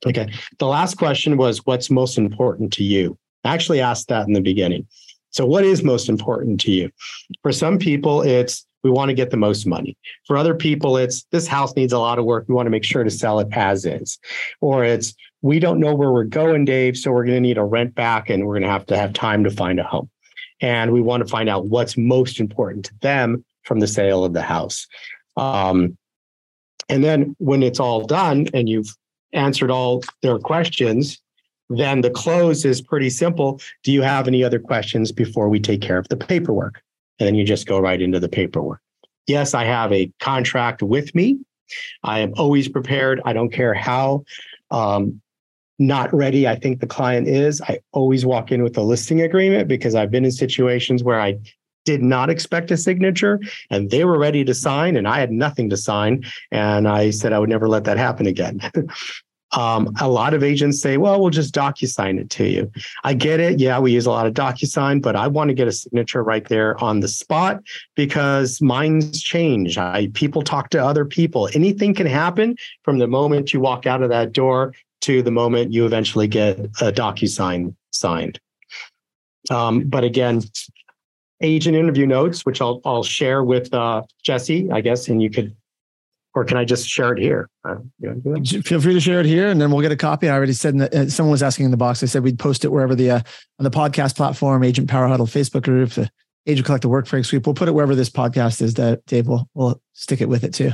Okay. 0.06 0.32
The 0.58 0.65
last 0.65 0.97
question 0.97 1.38
was 1.38 1.65
what's 1.65 1.91
most 1.91 2.17
important 2.17 2.73
to 2.73 2.84
you? 2.84 3.17
I 3.43 3.54
actually 3.54 3.82
asked 3.82 4.08
that 4.08 4.26
in 4.26 4.34
the 4.34 4.41
beginning. 4.41 4.88
So, 5.30 5.45
what 5.45 5.63
is 5.63 5.84
most 5.84 6.10
important 6.10 6.60
to 6.62 6.71
you? 6.71 6.89
For 7.43 7.52
some 7.52 7.78
people, 7.78 8.21
it's 8.21 8.65
we 8.84 8.89
want 8.89 9.10
to 9.10 9.15
get 9.15 9.32
the 9.32 9.38
most 9.38 9.65
money. 9.65 9.97
For 10.26 10.38
other 10.38 10.56
people, 10.56 10.97
it's 10.97 11.26
this 11.32 11.47
house 11.47 11.76
needs 11.76 11.93
a 11.93 12.00
lot 12.00 12.19
of 12.19 12.26
work. 12.26 12.45
We 12.47 12.56
want 12.56 12.67
to 12.67 12.71
make 12.71 12.84
sure 12.84 13.04
to 13.04 13.10
sell 13.10 13.39
it 13.39 13.47
as 13.52 13.86
is. 13.86 14.17
Or 14.62 14.84
it's 14.84 15.13
we 15.41 15.60
don't 15.60 15.80
know 15.80 15.93
where 15.93 16.12
we're 16.12 16.23
going, 16.23 16.65
Dave. 16.65 16.97
So, 16.97 17.12
we're 17.12 17.26
going 17.26 17.36
to 17.36 17.41
need 17.41 17.58
a 17.58 17.63
rent 17.63 17.95
back 17.95 18.30
and 18.30 18.45
we're 18.45 18.54
going 18.54 18.63
to 18.63 18.69
have 18.69 18.86
to 18.88 18.97
have 18.97 19.13
time 19.13 19.43
to 19.43 19.52
find 19.52 19.80
a 19.80 19.84
home 19.84 20.10
and 20.62 20.91
we 20.91 21.02
want 21.02 21.24
to 21.24 21.30
find 21.30 21.50
out 21.50 21.67
what's 21.67 21.98
most 21.98 22.39
important 22.39 22.86
to 22.86 22.93
them 23.02 23.43
from 23.63 23.80
the 23.80 23.88
sale 23.88 24.24
of 24.24 24.34
the 24.34 24.41
house. 24.41 24.88
Um, 25.36 25.98
and 26.89 27.04
then 27.04 27.36
when 27.39 27.63
it's 27.63 27.80
all 27.80 28.06
done 28.06 28.48
and 28.54 28.67
you've 28.70 28.96
answered 29.34 29.70
all 29.70 30.04
their 30.22 30.39
questions, 30.39 31.22
then 31.70 32.02
the 32.02 32.10
close 32.10 32.63
is 32.63 32.82
pretty 32.82 33.10
simple. 33.10 33.60
Do 33.84 33.91
you 33.91 34.02
have 34.02 34.28
any 34.28 34.43
other 34.43 34.60
questions 34.60 35.12
before 35.12 35.50
we 35.50 35.60
take 35.60 35.82
care 35.82 35.98
of 35.98 36.08
the 36.08 36.17
paperwork? 36.17 36.82
And 37.20 37.28
then 37.28 37.36
you 37.36 37.43
just 37.43 37.67
go 37.67 37.80
right 37.80 38.02
into 38.02 38.20
the 38.20 38.30
paperwork. 38.30 38.80
Yes, 39.28 39.54
I 39.54 39.65
have 39.65 39.91
a 39.91 40.12
contract 40.22 40.82
with 40.82 41.13
me. 41.13 41.39
I 42.04 42.20
am 42.20 42.34
always 42.38 42.70
prepared. 42.70 43.22
I 43.26 43.34
don't 43.34 43.52
care 43.52 43.74
how 43.74 44.24
um, 44.72 45.22
not 45.80 46.13
ready 46.13 46.48
I 46.48 46.56
think 46.56 46.80
the 46.80 46.88
client 46.88 47.28
is, 47.28 47.62
I 47.62 47.80
always 47.92 48.26
walk 48.26 48.52
in 48.52 48.63
with 48.63 48.78
a 48.78 48.82
listing 48.82 49.22
agreement 49.22 49.68
because 49.68 49.96
I've 49.96 50.12
been 50.12 50.26
in 50.26 50.32
situations 50.32 51.04
where 51.04 51.20
I 51.20 51.40
did 51.86 52.02
not 52.02 52.30
expect 52.30 52.70
a 52.72 52.78
signature 52.78 53.40
and 53.70 53.90
they 53.90 54.04
were 54.04 54.20
ready 54.20 54.44
to 54.44 54.54
sign 54.54 54.98
and 54.98 55.08
I 55.08 55.20
had 55.20 55.32
nothing 55.32 55.70
to 55.70 55.78
sign. 55.78 56.26
And 56.52 56.88
I 56.88 57.12
said 57.12 57.32
I 57.32 57.40
would 57.40 57.50
never 57.50 57.70
let 57.70 57.86
that 57.86 57.98
happen 57.98 58.28
again. 58.28 58.60
um, 59.54 59.94
a 60.02 60.10
lot 60.10 60.34
of 60.34 60.44
agents 60.44 60.82
say, 60.82 60.98
well, 60.98 61.22
we'll 61.22 61.30
just 61.30 61.56
DocuSign 61.56 62.20
it 62.20 62.30
to 62.32 62.46
you. 62.46 62.70
I 63.06 63.13
get 63.13 63.40
it. 63.40 63.60
Yeah, 63.60 63.80
we 63.80 63.94
use 63.94 64.06
a 64.06 64.12
lot 64.12 64.28
of 64.28 64.34
DocuSign, 64.34 65.02
but 65.02 65.16
I 65.16 65.28
want 65.28 65.48
to 65.48 65.54
get 65.54 65.70
a 65.70 65.72
signature 65.72 66.24
right 66.24 66.46
there 66.46 66.78
on 66.84 67.00
the 67.00 67.08
spot 67.08 67.62
because 67.96 68.62
minds 68.62 69.22
change. 69.22 69.78
I, 69.78 70.10
people 70.13 70.42
talk 70.42 70.70
to 70.72 70.84
other 70.84 71.06
people. 71.06 71.48
Anything 71.54 71.94
can 71.94 72.08
happen 72.08 72.58
from 72.84 73.00
the 73.00 73.08
moment 73.08 73.54
you 73.54 73.62
walk 73.62 73.86
out 73.86 74.04
of 74.04 74.10
that 74.10 74.34
door 74.34 74.74
to 75.02 75.22
the 75.22 75.32
moment 75.32 75.74
you 75.74 75.86
eventually 75.86 76.28
get 76.28 76.60
a 76.60 76.92
DocuSign 76.92 77.76
signed. 77.92 78.40
Um, 79.50 79.82
but 79.86 80.04
again, 80.04 80.42
agent 81.42 81.76
interview 81.76 82.06
notes, 82.06 82.46
which 82.46 82.62
I'll 82.62 82.82
I'll 82.86 83.04
share 83.04 83.44
with 83.44 83.74
uh, 83.74 84.04
Jesse, 84.24 84.70
I 84.72 84.82
guess, 84.82 85.08
and 85.08 85.22
you 85.22 85.30
could, 85.30 85.56
or 86.34 86.44
can 86.44 86.58
I 86.58 86.66
just 86.66 86.88
share 86.88 87.14
it 87.14 87.20
here? 87.20 87.50
Uh, 87.64 87.78
Feel 88.64 88.82
free 88.82 88.94
to 88.94 89.00
share 89.00 89.20
it 89.20 89.26
here, 89.26 89.48
and 89.50 89.62
then 89.62 89.72
we'll 89.72 89.82
get 89.82 89.92
a 89.92 89.98
copy. 89.98 90.30
I 90.30 90.36
already 90.36 90.54
said 90.54 90.78
that 90.80 90.94
uh, 90.94 91.10
someone 91.10 91.32
was 91.32 91.44
asking 91.44 91.66
in 91.66 91.72
the 91.72 91.78
box. 91.78 92.04
I 92.04 92.08
said 92.08 92.24
we'd 92.24 92.40
post 92.40 92.66
it 92.66 92.70
wherever 92.70 92.96
the 92.96 93.12
uh, 93.12 93.22
on 93.60 93.64
the 93.64 93.72
podcast 93.72 94.16
platform, 94.16 94.64
Agent 94.64 94.90
Power 94.90 95.08
Huddle 95.08 95.28
Facebook 95.28 95.64
group, 95.64 95.92
the 95.92 96.10
Agent 96.46 96.66
Collective 96.66 96.92
Workframe 96.92 97.26
Sweep. 97.26 97.46
We'll 97.46 97.56
put 97.56 97.68
it 97.68 97.74
wherever 97.74 97.96
this 97.96 98.10
podcast 98.10 98.62
is. 98.62 98.74
That 98.76 99.06
Dave 99.06 99.28
will 99.28 99.50
we'll 99.54 99.82
stick 99.94 100.22
it 100.22 100.30
with 100.30 100.44
it 100.44 100.54
too. 100.54 100.72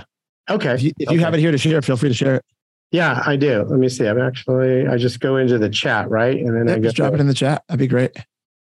Okay. 0.49 0.73
If 0.73 0.83
you, 0.83 0.91
if 0.99 1.07
okay. 1.07 1.15
you 1.15 1.21
have 1.21 1.33
it 1.33 1.39
here 1.39 1.51
to 1.51 1.57
share, 1.57 1.81
feel 1.81 1.97
free 1.97 2.09
to 2.09 2.15
share 2.15 2.35
it. 2.35 2.45
Yeah, 2.93 3.23
I 3.25 3.37
do. 3.37 3.63
Let 3.63 3.79
me 3.79 3.89
see. 3.89 4.05
I'm 4.05 4.21
actually, 4.21 4.87
I 4.87 4.97
just 4.97 5.19
go 5.19 5.37
into 5.37 5.57
the 5.57 5.67
chat, 5.67 6.11
right? 6.11 6.37
And 6.37 6.55
then 6.55 6.69
I 6.69 6.77
go 6.77 6.83
just 6.83 6.95
drop 6.95 7.11
it 7.15 7.19
in 7.19 7.25
the 7.25 7.33
chat. 7.33 7.63
That'd 7.67 7.79
be 7.79 7.87
great. 7.87 8.11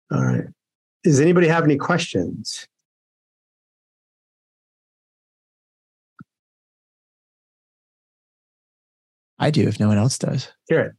All 0.10 0.24
right. 0.24 0.46
Does 1.04 1.20
anybody 1.20 1.50
have 1.50 1.66
any 1.66 1.76
questions? 1.76 2.66
I 9.38 9.52
do 9.52 9.68
if 9.68 9.82
no 9.82 9.90
one 9.90 9.98
else 9.98 10.18
does. 10.18 10.48
Hear 10.70 10.80
it. 10.80 10.94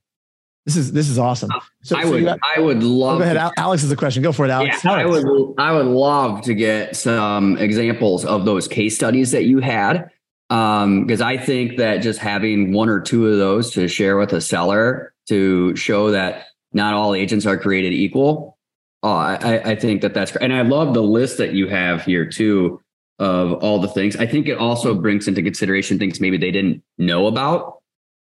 This 0.66 0.77
is 0.77 0.92
this 0.92 1.09
is 1.09 1.18
awesome. 1.18 1.51
Uh, 1.53 1.61
so, 1.83 1.97
I 1.97 2.05
so 2.05 2.11
would 2.11 2.25
got, 2.25 2.38
I 2.57 2.61
would 2.61 2.83
love. 2.83 3.18
Go 3.18 3.25
ahead, 3.25 3.37
to, 3.37 3.51
Alex. 3.57 3.83
Is 3.83 3.88
the 3.88 3.97
question? 3.97 4.23
Go 4.23 4.33
for 4.33 4.45
it, 4.45 4.51
Alex. 4.51 4.85
Yeah, 4.85 4.92
Alex. 4.92 5.25
I 5.25 5.31
would 5.31 5.55
I 5.59 5.73
would 5.73 5.87
love 5.87 6.42
to 6.42 6.55
get 6.55 6.97
some 6.97 7.57
examples 7.57 8.27
of 8.27 8.45
those 8.45 8.68
case 8.68 8.95
studies 8.95 9.31
that 9.31 9.45
you 9.45 9.61
had 9.61 10.12
because 10.52 11.22
um, 11.22 11.26
I 11.26 11.38
think 11.38 11.78
that 11.78 12.02
just 12.02 12.18
having 12.18 12.74
one 12.74 12.90
or 12.90 13.00
two 13.00 13.26
of 13.26 13.38
those 13.38 13.70
to 13.70 13.88
share 13.88 14.18
with 14.18 14.34
a 14.34 14.40
seller 14.42 15.14
to 15.28 15.74
show 15.76 16.10
that 16.10 16.48
not 16.74 16.92
all 16.92 17.14
agents 17.14 17.46
are 17.46 17.56
created 17.56 17.94
equal. 17.94 18.58
Oh, 19.02 19.14
I, 19.14 19.70
I 19.70 19.76
think 19.76 20.02
that 20.02 20.12
that's 20.12 20.30
great. 20.30 20.44
and 20.44 20.52
I 20.52 20.60
love 20.60 20.92
the 20.92 21.02
list 21.02 21.38
that 21.38 21.54
you 21.54 21.68
have 21.68 22.04
here 22.04 22.26
too 22.26 22.82
of 23.18 23.54
all 23.64 23.80
the 23.80 23.88
things. 23.88 24.14
I 24.16 24.26
think 24.26 24.46
it 24.46 24.58
also 24.58 24.94
brings 24.94 25.26
into 25.26 25.42
consideration 25.42 25.98
things 25.98 26.20
maybe 26.20 26.36
they 26.36 26.50
didn't 26.50 26.82
know 26.98 27.28
about 27.28 27.78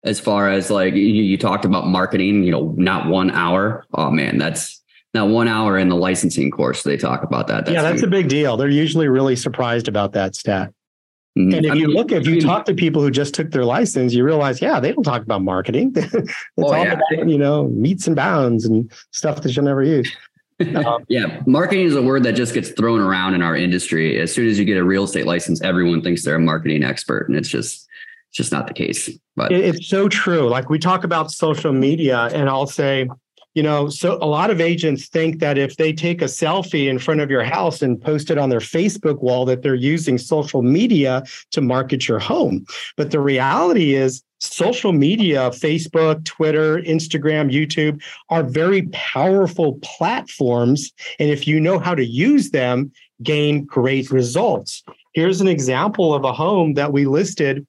as 0.04 0.20
far 0.20 0.50
as 0.50 0.70
like 0.70 0.96
you, 0.96 1.02
you 1.02 1.38
talked 1.38 1.64
about 1.64 1.88
marketing, 1.88 2.44
you 2.44 2.52
know, 2.52 2.74
not 2.78 3.08
one 3.08 3.32
hour. 3.32 3.86
Oh 3.94 4.12
man, 4.12 4.38
that's 4.38 4.84
not 5.14 5.30
one 5.30 5.48
hour 5.48 5.78
in 5.78 5.88
the 5.88 5.96
licensing 5.96 6.52
course. 6.52 6.84
They 6.84 6.98
talk 6.98 7.24
about 7.24 7.48
that. 7.48 7.66
That's 7.66 7.74
yeah, 7.74 7.84
that's 7.84 8.02
huge. 8.02 8.08
a 8.08 8.12
big 8.12 8.28
deal. 8.28 8.58
They're 8.58 8.68
usually 8.68 9.08
really 9.08 9.38
surprised 9.38 9.88
about 9.88 10.12
that 10.12 10.36
stat. 10.36 10.74
Mm-hmm. 11.38 11.54
And 11.54 11.66
if 11.66 11.72
I 11.72 11.76
you 11.76 11.88
mean, 11.88 11.96
look, 11.96 12.12
if 12.12 12.26
you 12.26 12.34
I 12.34 12.36
mean, 12.36 12.44
talk 12.44 12.66
to 12.66 12.74
people 12.74 13.02
who 13.02 13.12
just 13.12 13.34
took 13.34 13.52
their 13.52 13.66
license, 13.66 14.14
you 14.14 14.24
realize, 14.24 14.62
yeah, 14.62 14.80
they 14.80 14.92
don't 14.92 15.04
talk 15.04 15.22
about 15.22 15.44
marketing. 15.44 15.94
it's 15.96 16.34
oh, 16.58 16.74
all 16.74 16.84
yeah. 16.84 16.94
about, 16.94 17.30
you 17.30 17.38
know, 17.38 17.68
metes 17.68 18.08
and 18.08 18.16
bounds 18.16 18.66
and 18.66 18.92
stuff 19.12 19.42
that 19.42 19.56
you'll 19.56 19.66
never 19.66 19.84
use. 19.84 20.12
Um, 20.60 21.06
yeah, 21.08 21.44
marketing 21.46 21.86
is 21.86 21.96
a 21.96 22.02
word 22.02 22.24
that 22.24 22.34
just 22.34 22.56
gets 22.56 22.72
thrown 22.72 23.00
around 23.00 23.36
in 23.36 23.44
our 23.44 23.56
industry. 23.56 24.20
As 24.20 24.34
soon 24.34 24.48
as 24.48 24.58
you 24.58 24.66
get 24.66 24.76
a 24.76 24.84
real 24.84 25.04
estate 25.04 25.28
license, 25.28 25.62
everyone 25.62 26.02
thinks 26.02 26.26
they're 26.26 26.38
a 26.38 26.40
marketing 26.40 26.84
expert, 26.84 27.30
and 27.30 27.38
it's 27.38 27.48
just 27.48 27.88
it's 28.30 28.38
just 28.38 28.52
not 28.52 28.66
the 28.66 28.74
case. 28.74 29.08
But 29.36 29.52
it's 29.52 29.88
so 29.88 30.10
true. 30.10 30.50
Like 30.50 30.68
we 30.68 30.80
talk 30.80 31.04
about 31.04 31.30
social 31.30 31.74
media, 31.74 32.22
and 32.34 32.50
I'll 32.50 32.66
say, 32.66 33.08
you 33.58 33.64
know, 33.64 33.90
so 33.90 34.20
a 34.22 34.28
lot 34.28 34.52
of 34.52 34.62
agents 34.62 35.08
think 35.08 35.40
that 35.40 35.58
if 35.58 35.78
they 35.78 35.92
take 35.92 36.22
a 36.22 36.26
selfie 36.26 36.88
in 36.88 37.00
front 37.00 37.22
of 37.22 37.32
your 37.32 37.44
house 37.44 37.82
and 37.82 38.00
post 38.00 38.30
it 38.30 38.38
on 38.38 38.50
their 38.50 38.60
Facebook 38.60 39.24
wall, 39.24 39.46
that 39.46 39.64
they're 39.64 39.74
using 39.74 40.20
social 40.20 40.62
media 40.62 41.24
to 41.50 41.60
market 41.60 42.08
your 42.08 42.20
home. 42.20 42.68
But 42.98 43.10
the 43.10 43.20
reality 43.20 43.96
is, 43.96 44.22
social 44.38 44.94
media, 44.94 45.50
Facebook, 45.50 46.24
Twitter, 46.24 46.78
Instagram, 46.84 47.52
YouTube 47.52 48.00
are 48.30 48.44
very 48.44 48.84
powerful 48.94 49.80
platforms. 49.82 50.92
And 51.18 51.32
if 51.32 51.48
you 51.48 51.60
know 51.60 51.80
how 51.80 51.96
to 51.96 52.06
use 52.06 52.52
them, 52.52 52.92
gain 53.24 53.66
great 53.66 54.12
results. 54.12 54.84
Here's 55.16 55.42
an 55.42 55.48
example 55.48 56.14
of 56.14 56.24
a 56.24 56.32
home 56.32 56.76
that 56.76 56.94
we 56.94 57.08
listed 57.08 57.66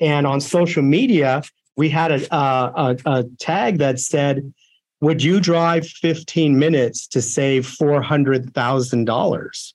and 0.00 0.26
on 0.26 0.42
social 0.42 0.82
media, 0.82 1.42
we 1.78 1.88
had 1.88 2.12
a, 2.12 2.36
a, 2.36 2.96
a 3.06 3.24
tag 3.38 3.78
that 3.78 3.98
said, 3.98 4.52
Would 5.00 5.22
you 5.22 5.40
drive 5.40 5.86
15 5.86 6.58
minutes 6.58 7.06
to 7.08 7.22
save 7.22 7.66
$400,000? 7.66 9.72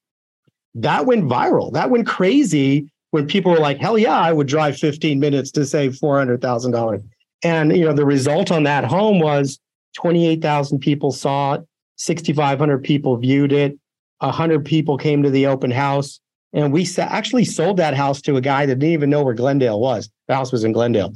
That 0.76 1.06
went 1.06 1.26
viral. 1.26 1.74
That 1.74 1.90
went 1.90 2.06
crazy 2.06 2.90
when 3.12 3.28
people 3.28 3.52
were 3.52 3.60
like, 3.60 3.78
Hell 3.78 3.98
yeah, 3.98 4.20
I 4.20 4.34
would 4.34 4.48
drive 4.48 4.78
15 4.78 5.20
minutes 5.20 5.52
to 5.52 5.66
save 5.66 5.94
$400,000. 5.94 7.04
And 7.44 7.76
you 7.76 7.86
know, 7.86 7.94
the 7.94 8.06
result 8.06 8.52
on 8.52 8.64
that 8.64 8.86
home 8.86 9.20
was 9.20 9.60
28,000 9.96 10.80
people 10.80 11.12
saw 11.12 11.56
it, 11.56 11.62
6,500 11.98 12.84
people 12.84 13.18
viewed 13.18 13.52
it, 13.52 13.78
100 14.20 14.66
people 14.66 14.98
came 14.98 15.24
to 15.24 15.30
the 15.30 15.48
open 15.48 15.72
house, 15.72 16.20
and 16.54 16.72
we 16.72 16.88
actually 16.98 17.46
sold 17.46 17.78
that 17.78 17.94
house 17.94 18.22
to 18.22 18.38
a 18.38 18.42
guy 18.42 18.66
that 18.66 18.80
didn't 18.80 18.94
even 18.94 19.10
know 19.10 19.24
where 19.24 19.34
Glendale 19.34 19.80
was. 19.80 20.10
The 20.28 20.36
house 20.36 20.52
was 20.52 20.64
in 20.64 20.72
Glendale. 20.72 21.14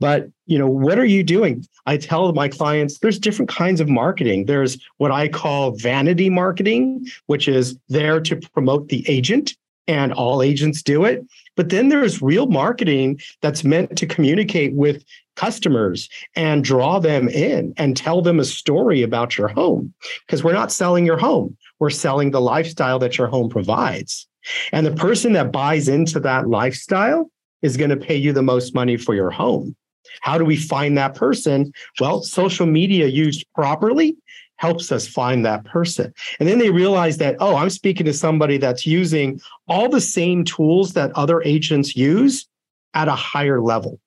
But 0.00 0.28
you 0.46 0.58
know, 0.58 0.66
what 0.66 0.98
are 0.98 1.04
you 1.04 1.22
doing? 1.22 1.64
I 1.86 1.96
tell 1.96 2.32
my 2.32 2.48
clients 2.48 2.98
there's 2.98 3.18
different 3.18 3.48
kinds 3.48 3.80
of 3.80 3.88
marketing. 3.88 4.46
There's 4.46 4.78
what 4.98 5.10
I 5.10 5.28
call 5.28 5.72
vanity 5.72 6.30
marketing, 6.30 7.06
which 7.26 7.48
is 7.48 7.78
there 7.88 8.20
to 8.20 8.36
promote 8.36 8.88
the 8.88 9.08
agent, 9.08 9.54
and 9.86 10.12
all 10.12 10.42
agents 10.42 10.82
do 10.82 11.04
it. 11.04 11.24
But 11.56 11.68
then 11.68 11.88
there's 11.88 12.22
real 12.22 12.46
marketing 12.46 13.20
that's 13.40 13.64
meant 13.64 13.96
to 13.98 14.06
communicate 14.06 14.74
with 14.74 15.04
customers 15.36 16.08
and 16.36 16.64
draw 16.64 16.98
them 16.98 17.28
in 17.28 17.74
and 17.76 17.96
tell 17.96 18.22
them 18.22 18.40
a 18.40 18.44
story 18.44 19.02
about 19.02 19.36
your 19.36 19.48
home. 19.48 19.92
Because 20.26 20.42
we're 20.42 20.52
not 20.52 20.72
selling 20.72 21.06
your 21.06 21.18
home, 21.18 21.56
we're 21.78 21.90
selling 21.90 22.30
the 22.30 22.40
lifestyle 22.40 22.98
that 23.00 23.18
your 23.18 23.26
home 23.26 23.48
provides. 23.48 24.26
And 24.72 24.86
the 24.86 24.94
person 24.94 25.32
that 25.32 25.52
buys 25.52 25.88
into 25.88 26.20
that 26.20 26.48
lifestyle 26.48 27.30
is 27.62 27.76
going 27.76 27.90
to 27.90 27.96
pay 27.96 28.16
you 28.16 28.32
the 28.32 28.42
most 28.42 28.74
money 28.74 28.96
for 28.96 29.14
your 29.14 29.30
home. 29.30 29.74
How 30.20 30.38
do 30.38 30.44
we 30.44 30.56
find 30.56 30.96
that 30.98 31.14
person? 31.14 31.72
Well, 32.00 32.22
social 32.22 32.66
media 32.66 33.06
used 33.06 33.46
properly 33.54 34.16
helps 34.56 34.92
us 34.92 35.06
find 35.06 35.44
that 35.44 35.64
person. 35.64 36.12
And 36.38 36.48
then 36.48 36.58
they 36.58 36.70
realize 36.70 37.18
that, 37.18 37.36
oh, 37.40 37.56
I'm 37.56 37.70
speaking 37.70 38.06
to 38.06 38.12
somebody 38.12 38.56
that's 38.56 38.86
using 38.86 39.40
all 39.68 39.88
the 39.88 40.00
same 40.00 40.44
tools 40.44 40.92
that 40.92 41.12
other 41.12 41.42
agents 41.42 41.96
use 41.96 42.46
at 42.94 43.08
a 43.08 43.14
higher 43.14 43.60
level. 43.60 44.00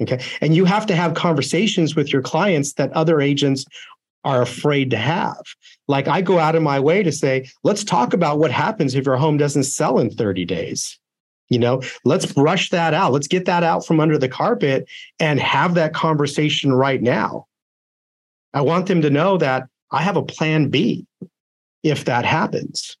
Okay. 0.00 0.22
And 0.40 0.54
you 0.54 0.64
have 0.64 0.86
to 0.86 0.96
have 0.96 1.14
conversations 1.14 1.94
with 1.94 2.12
your 2.12 2.22
clients 2.22 2.72
that 2.74 2.92
other 2.92 3.20
agents 3.20 3.66
are 4.24 4.42
afraid 4.42 4.90
to 4.90 4.96
have. 4.96 5.40
Like 5.88 6.08
I 6.08 6.20
go 6.20 6.38
out 6.38 6.54
of 6.54 6.62
my 6.62 6.80
way 6.80 7.02
to 7.02 7.12
say, 7.12 7.48
let's 7.64 7.84
talk 7.84 8.12
about 8.12 8.38
what 8.38 8.50
happens 8.50 8.94
if 8.94 9.06
your 9.06 9.16
home 9.16 9.36
doesn't 9.36 9.64
sell 9.64 9.98
in 9.98 10.10
30 10.10 10.44
days. 10.44 10.99
You 11.50 11.58
know, 11.58 11.82
let's 12.04 12.32
brush 12.32 12.70
that 12.70 12.94
out. 12.94 13.12
Let's 13.12 13.26
get 13.26 13.44
that 13.44 13.62
out 13.62 13.84
from 13.84 14.00
under 14.00 14.16
the 14.16 14.28
carpet 14.28 14.88
and 15.18 15.38
have 15.40 15.74
that 15.74 15.92
conversation 15.92 16.72
right 16.72 17.02
now. 17.02 17.46
I 18.54 18.62
want 18.62 18.86
them 18.86 19.02
to 19.02 19.10
know 19.10 19.36
that 19.38 19.68
I 19.90 20.02
have 20.02 20.16
a 20.16 20.22
plan 20.22 20.70
B 20.70 21.06
if 21.82 22.04
that 22.04 22.24
happens. 22.24 22.96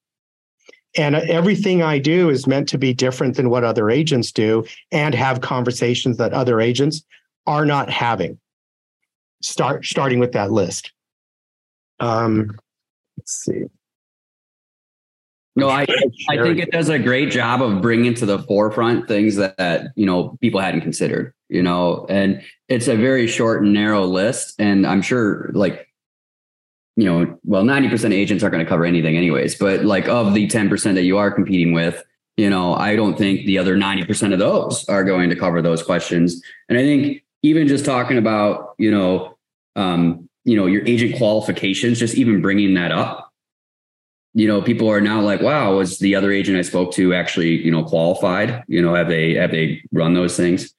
And 0.96 1.14
everything 1.14 1.82
I 1.82 1.98
do 1.98 2.30
is 2.30 2.48
meant 2.48 2.68
to 2.70 2.78
be 2.78 2.92
different 2.92 3.36
than 3.36 3.50
what 3.50 3.62
other 3.62 3.90
agents 3.90 4.32
do 4.32 4.64
and 4.90 5.14
have 5.14 5.40
conversations 5.40 6.16
that 6.16 6.32
other 6.32 6.60
agents 6.60 7.04
are 7.46 7.64
not 7.64 7.88
having. 7.88 8.38
Start 9.40 9.84
starting 9.84 10.18
with 10.18 10.32
that 10.32 10.50
list. 10.50 10.92
Um, 12.00 12.58
let's 13.16 13.44
see. 13.44 13.64
No, 15.56 15.68
I, 15.68 15.84
I 16.28 16.36
think 16.36 16.58
it 16.58 16.70
does 16.70 16.88
a 16.88 16.98
great 16.98 17.30
job 17.30 17.60
of 17.60 17.82
bringing 17.82 18.14
to 18.14 18.26
the 18.26 18.38
forefront 18.38 19.08
things 19.08 19.36
that, 19.36 19.56
that, 19.56 19.88
you 19.96 20.06
know 20.06 20.36
people 20.40 20.60
hadn't 20.60 20.82
considered. 20.82 21.34
You 21.48 21.62
know, 21.62 22.06
and 22.08 22.42
it's 22.68 22.86
a 22.86 22.96
very 22.96 23.26
short 23.26 23.62
and 23.62 23.72
narrow 23.72 24.04
list, 24.04 24.54
and 24.58 24.86
I'm 24.86 25.02
sure 25.02 25.50
like 25.52 25.88
you 26.96 27.04
know, 27.06 27.38
well, 27.44 27.62
90% 27.62 28.12
agents 28.12 28.42
aren't 28.42 28.52
going 28.52 28.64
to 28.64 28.68
cover 28.68 28.84
anything 28.84 29.16
anyways, 29.16 29.54
but 29.54 29.84
like 29.84 30.06
of 30.08 30.34
the 30.34 30.46
10% 30.48 30.94
that 30.94 31.04
you 31.04 31.16
are 31.16 31.30
competing 31.30 31.72
with, 31.72 32.02
you 32.36 32.50
know, 32.50 32.74
I 32.74 32.94
don't 32.94 33.16
think 33.16 33.46
the 33.46 33.56
other 33.56 33.76
90% 33.76 34.34
of 34.34 34.38
those 34.38 34.86
are 34.86 35.02
going 35.02 35.30
to 35.30 35.36
cover 35.36 35.62
those 35.62 35.82
questions. 35.82 36.42
And 36.68 36.76
I 36.76 36.82
think 36.82 37.22
even 37.42 37.68
just 37.68 37.86
talking 37.86 38.18
about, 38.18 38.74
you 38.76 38.90
know, 38.90 39.38
um, 39.76 40.28
you 40.44 40.56
know 40.56 40.66
your 40.66 40.86
agent 40.86 41.16
qualifications 41.16 41.98
just 41.98 42.14
even 42.14 42.40
bringing 42.40 42.74
that 42.74 42.92
up 42.92 43.29
you 44.34 44.46
know 44.46 44.62
people 44.62 44.88
are 44.88 45.00
now 45.00 45.20
like 45.20 45.40
wow 45.40 45.76
was 45.76 45.98
the 45.98 46.14
other 46.14 46.30
agent 46.30 46.56
i 46.56 46.62
spoke 46.62 46.92
to 46.92 47.14
actually 47.14 47.62
you 47.62 47.70
know 47.70 47.84
qualified? 47.84 48.64
You 48.68 48.82
know 48.82 48.94
have 48.94 49.08
they 49.08 49.34
have 49.34 49.50
they 49.50 49.82
run 49.92 50.14
those 50.14 50.36
things? 50.36 50.74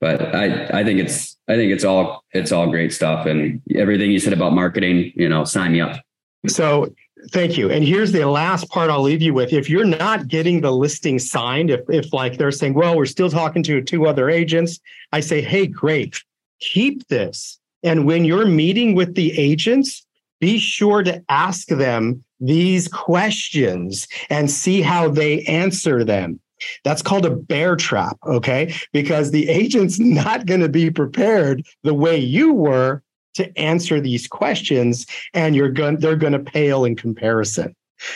But 0.00 0.34
i 0.34 0.66
i 0.80 0.84
think 0.84 1.00
it's 1.00 1.36
i 1.48 1.54
think 1.56 1.72
it's 1.72 1.84
all 1.84 2.24
it's 2.32 2.52
all 2.52 2.68
great 2.68 2.92
stuff. 2.92 3.26
And 3.26 3.62
everything 3.74 4.10
you 4.10 4.18
said 4.18 4.32
about 4.32 4.52
marketing 4.52 5.12
you 5.14 5.28
know 5.28 5.44
sign 5.44 5.72
me 5.72 5.80
up. 5.80 6.00
So 6.48 6.94
thank 7.32 7.56
you. 7.56 7.70
And 7.70 7.84
here's 7.84 8.12
the 8.12 8.24
last 8.28 8.68
part 8.70 8.90
i'll 8.90 9.02
leave 9.02 9.22
you 9.22 9.34
with. 9.34 9.52
If 9.52 9.70
you're 9.70 9.84
not 9.84 10.28
getting 10.28 10.60
the 10.60 10.72
listing 10.72 11.18
signed 11.18 11.70
if 11.70 11.80
if 11.88 12.12
like 12.12 12.38
they're 12.38 12.52
saying 12.52 12.74
well 12.74 12.96
we're 12.96 13.06
still 13.06 13.30
talking 13.30 13.62
to 13.64 13.82
two 13.82 14.06
other 14.06 14.28
agents 14.30 14.80
i 15.12 15.20
say 15.20 15.40
hey 15.40 15.66
great. 15.66 16.22
Keep 16.60 17.08
this. 17.08 17.58
And 17.82 18.06
when 18.06 18.24
you're 18.24 18.46
meeting 18.46 18.94
with 18.94 19.14
the 19.14 19.38
agents, 19.38 20.05
be 20.40 20.58
sure 20.58 21.02
to 21.02 21.22
ask 21.28 21.68
them 21.68 22.24
these 22.40 22.88
questions 22.88 24.06
and 24.28 24.50
see 24.50 24.82
how 24.82 25.08
they 25.08 25.42
answer 25.42 26.04
them. 26.04 26.40
That's 26.84 27.02
called 27.02 27.26
a 27.26 27.30
bear 27.30 27.76
trap, 27.76 28.18
okay? 28.26 28.74
Because 28.92 29.30
the 29.30 29.48
agent's 29.48 29.98
not 30.00 30.46
going 30.46 30.60
to 30.60 30.68
be 30.68 30.90
prepared 30.90 31.66
the 31.82 31.94
way 31.94 32.16
you 32.16 32.52
were 32.52 33.02
to 33.34 33.58
answer 33.58 34.00
these 34.00 34.26
questions 34.26 35.06
and 35.34 35.54
you're 35.54 35.70
going 35.70 35.98
they're 35.98 36.16
going 36.16 36.32
to 36.32 36.38
pale 36.38 36.86
in 36.86 36.96
comparison. 36.96 37.74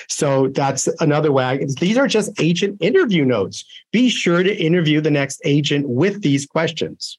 So 0.09 0.49
that's 0.49 0.89
another 1.01 1.33
way. 1.33 1.65
These 1.79 1.97
are 1.97 2.07
just 2.07 2.39
agent 2.41 2.79
interview 2.81 3.25
notes. 3.25 3.65
Be 3.93 4.09
sure 4.09 4.43
to 4.43 4.55
interview 4.55 5.01
the 5.01 5.11
next 5.11 5.41
agent 5.45 5.89
with 5.89 6.23
these 6.23 6.47
questions. 6.47 7.19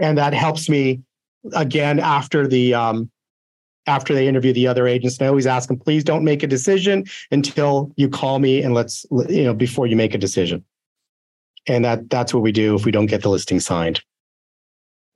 And 0.00 0.16
that 0.18 0.32
helps 0.32 0.68
me 0.68 1.00
again 1.54 1.98
after 1.98 2.46
the 2.46 2.74
um, 2.74 3.10
after 3.86 4.14
they 4.14 4.28
interview 4.28 4.52
the 4.52 4.66
other 4.66 4.86
agents. 4.86 5.18
And 5.18 5.26
I 5.26 5.28
always 5.28 5.46
ask 5.46 5.68
them, 5.68 5.78
please 5.78 6.04
don't 6.04 6.24
make 6.24 6.42
a 6.42 6.46
decision 6.46 7.04
until 7.30 7.92
you 7.96 8.08
call 8.08 8.38
me 8.38 8.62
and 8.62 8.74
let's 8.74 9.06
you 9.28 9.44
know 9.44 9.54
before 9.54 9.86
you 9.86 9.96
make 9.96 10.14
a 10.14 10.18
decision. 10.18 10.64
And 11.66 11.84
that 11.84 12.10
that's 12.10 12.32
what 12.32 12.42
we 12.42 12.52
do 12.52 12.74
if 12.74 12.84
we 12.84 12.92
don't 12.92 13.06
get 13.06 13.22
the 13.22 13.30
listing 13.30 13.60
signed. 13.60 14.02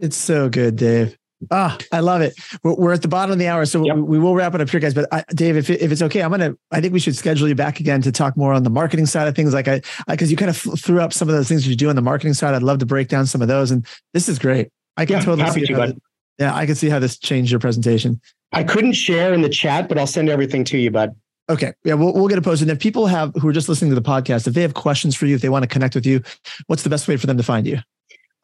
It's 0.01 0.17
so 0.17 0.49
good, 0.49 0.77
Dave. 0.77 1.17
Ah, 1.51 1.77
I 1.93 2.01
love 2.01 2.23
it. 2.23 2.35
We're, 2.63 2.75
we're, 2.75 2.93
at 2.93 3.03
the 3.03 3.09
bottom 3.09 3.33
of 3.33 3.39
the 3.39 3.49
hour, 3.49 3.67
so 3.67 3.85
yep. 3.85 3.97
we, 3.97 4.19
will 4.19 4.35
wrap 4.35 4.55
it 4.55 4.61
up 4.61 4.69
here, 4.71 4.81
guys. 4.81 4.95
But 4.95 5.09
I, 5.13 5.25
Dave, 5.35 5.57
if, 5.57 5.69
if 5.69 5.93
it's 5.93 6.03
okay, 6.03 6.23
I'm 6.23 6.31
gonna. 6.31 6.57
I 6.71 6.81
think 6.81 6.93
we 6.93 7.01
should 7.01 7.17
schedule 7.17 7.49
you 7.49 7.55
back 7.55 7.81
again 7.81 8.01
to 8.03 8.13
talk 8.13 8.37
more 8.37 8.53
on 8.53 8.63
the 8.63 8.71
marketing 8.71 9.07
side 9.07 9.29
of 9.29 9.35
things. 9.35 9.53
Like 9.53 9.69
I, 9.69 9.83
because 10.09 10.31
you 10.31 10.37
kind 10.37 10.51
of 10.51 10.57
threw 10.57 11.01
up 11.01 11.13
some 11.13 11.29
of 11.29 11.35
those 11.35 11.49
things 11.49 11.67
you 11.67 11.77
do 11.77 11.89
on 11.89 11.97
the 11.97 12.03
marketing 12.03 12.35
side. 12.35 12.55
I'd 12.55 12.63
love 12.63 12.79
to 12.79 12.87
break 12.87 13.09
down 13.09 13.27
some 13.27 13.43
of 13.43 13.49
those. 13.49 13.71
And 13.71 13.87
this 14.13 14.29
is 14.29 14.39
great. 14.39 14.71
I 14.97 15.07
can 15.07 15.19
yeah, 15.19 15.25
totally 15.25 15.51
see. 15.51 15.73
How 15.73 15.87
this, 15.87 15.97
yeah, 16.39 16.55
I 16.55 16.67
can 16.67 16.75
see 16.75 16.89
how 16.89 16.99
this 16.99 17.19
changed 17.19 17.51
your 17.51 17.61
presentation. 17.61 18.21
I 18.55 18.65
couldn't 18.65 18.95
share 18.95 19.35
in 19.35 19.43
the 19.43 19.49
chat, 19.49 19.89
but 19.89 19.99
I'll 19.99 20.07
send 20.07 20.29
everything 20.29 20.65
to 20.65 20.79
you, 20.79 20.91
bud. 20.91 21.15
Okay. 21.51 21.75
Yeah, 21.85 21.95
we'll, 21.95 22.15
we'll 22.15 22.29
get 22.29 22.39
it 22.39 22.45
posted. 22.45 22.69
And 22.69 22.77
if 22.77 22.83
people 22.83 23.07
have 23.07 23.35
who 23.35 23.49
are 23.49 23.53
just 23.53 23.69
listening 23.69 23.91
to 23.91 23.95
the 23.95 24.03
podcast, 24.03 24.47
if 24.47 24.55
they 24.55 24.63
have 24.63 24.75
questions 24.75 25.15
for 25.15 25.27
you, 25.27 25.35
if 25.35 25.43
they 25.43 25.51
want 25.51 25.63
to 25.63 25.69
connect 25.69 25.95
with 25.95 26.07
you, 26.07 26.23
what's 26.69 26.83
the 26.83 26.91
best 26.91 27.07
way 27.07 27.17
for 27.17 27.27
them 27.27 27.37
to 27.37 27.43
find 27.43 27.67
you? 27.67 27.79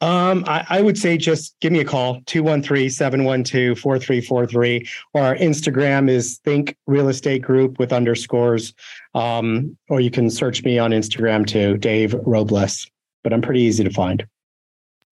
Um, 0.01 0.43
I, 0.47 0.65
I, 0.67 0.81
would 0.81 0.97
say 0.97 1.15
just 1.15 1.55
give 1.59 1.71
me 1.71 1.79
a 1.79 1.85
call, 1.85 2.21
213-712-4343. 2.21 4.89
Or 5.13 5.21
our 5.21 5.35
Instagram 5.35 6.09
is 6.09 6.39
Think 6.39 6.75
Real 6.87 7.07
Estate 7.07 7.43
Group 7.43 7.77
with 7.77 7.93
underscores. 7.93 8.73
Um, 9.13 9.77
or 9.89 9.99
you 9.99 10.09
can 10.09 10.31
search 10.31 10.63
me 10.63 10.79
on 10.79 10.89
Instagram 10.89 11.45
too, 11.45 11.77
Dave 11.77 12.15
Robles. 12.25 12.89
But 13.23 13.31
I'm 13.31 13.43
pretty 13.43 13.61
easy 13.61 13.83
to 13.83 13.91
find. 13.91 14.25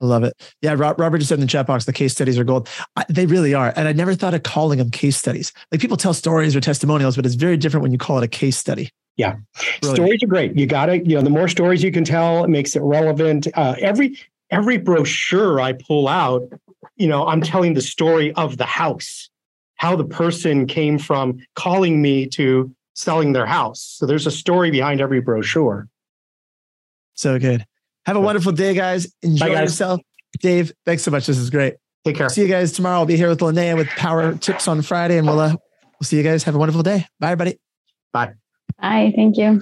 I 0.01 0.05
love 0.05 0.23
it. 0.23 0.33
Yeah, 0.61 0.75
Robert 0.77 1.17
just 1.17 1.29
said 1.29 1.35
in 1.35 1.41
the 1.41 1.47
chat 1.47 1.67
box, 1.67 1.85
the 1.85 1.93
case 1.93 2.13
studies 2.13 2.39
are 2.39 2.43
gold. 2.43 2.69
I, 2.95 3.05
they 3.09 3.25
really 3.25 3.53
are. 3.53 3.73
And 3.75 3.87
I 3.87 3.91
never 3.91 4.15
thought 4.15 4.33
of 4.33 4.43
calling 4.43 4.79
them 4.79 4.91
case 4.91 5.17
studies. 5.17 5.51
Like 5.71 5.81
people 5.81 5.97
tell 5.97 6.13
stories 6.13 6.55
or 6.55 6.61
testimonials, 6.61 7.15
but 7.15 7.25
it's 7.25 7.35
very 7.35 7.57
different 7.57 7.81
when 7.83 7.91
you 7.91 7.97
call 7.97 8.17
it 8.17 8.23
a 8.23 8.27
case 8.27 8.57
study. 8.57 8.91
Yeah. 9.17 9.35
Stories 9.83 10.23
are 10.23 10.27
great. 10.27 10.57
You 10.57 10.65
got 10.65 10.85
to, 10.85 10.97
you 11.05 11.15
know, 11.15 11.21
the 11.21 11.29
more 11.29 11.49
stories 11.49 11.83
you 11.83 11.91
can 11.91 12.05
tell, 12.05 12.45
it 12.45 12.49
makes 12.49 12.75
it 12.77 12.81
relevant. 12.81 13.47
Uh, 13.53 13.75
every 13.79 14.17
every 14.49 14.77
brochure 14.77 15.59
I 15.59 15.73
pull 15.73 16.07
out, 16.07 16.47
you 16.95 17.07
know, 17.07 17.27
I'm 17.27 17.41
telling 17.41 17.73
the 17.73 17.81
story 17.81 18.31
of 18.33 18.57
the 18.57 18.65
house, 18.65 19.29
how 19.75 19.97
the 19.97 20.05
person 20.05 20.65
came 20.67 20.97
from 20.97 21.39
calling 21.55 22.01
me 22.01 22.27
to 22.27 22.73
selling 22.93 23.33
their 23.33 23.45
house. 23.45 23.81
So 23.81 24.05
there's 24.05 24.25
a 24.25 24.31
story 24.31 24.71
behind 24.71 25.01
every 25.01 25.19
brochure. 25.19 25.89
So 27.13 27.37
good. 27.37 27.65
Have 28.09 28.15
a 28.15 28.21
wonderful 28.21 28.51
day, 28.51 28.73
guys. 28.73 29.13
Enjoy 29.21 29.49
Bye, 29.49 29.53
guys. 29.53 29.63
yourself. 29.65 30.01
Dave, 30.39 30.73
thanks 30.83 31.03
so 31.03 31.11
much. 31.11 31.27
This 31.27 31.37
is 31.37 31.51
great. 31.51 31.75
Take 32.03 32.15
care. 32.15 32.27
See 32.27 32.41
you 32.41 32.47
guys 32.47 32.71
tomorrow. 32.71 32.97
I'll 32.97 33.05
be 33.05 33.15
here 33.15 33.29
with 33.29 33.37
Linnea 33.37 33.77
with 33.77 33.87
Power 33.89 34.33
Tips 34.33 34.67
on 34.67 34.81
Friday, 34.81 35.19
and 35.19 35.27
we'll 35.27 35.39
uh, 35.39 35.49
we'll 35.49 36.05
see 36.05 36.17
you 36.17 36.23
guys. 36.23 36.43
Have 36.45 36.55
a 36.55 36.57
wonderful 36.57 36.81
day. 36.81 37.05
Bye, 37.19 37.33
everybody. 37.33 37.59
Bye. 38.11 38.33
Bye. 38.81 39.13
Thank 39.15 39.37
you. 39.37 39.61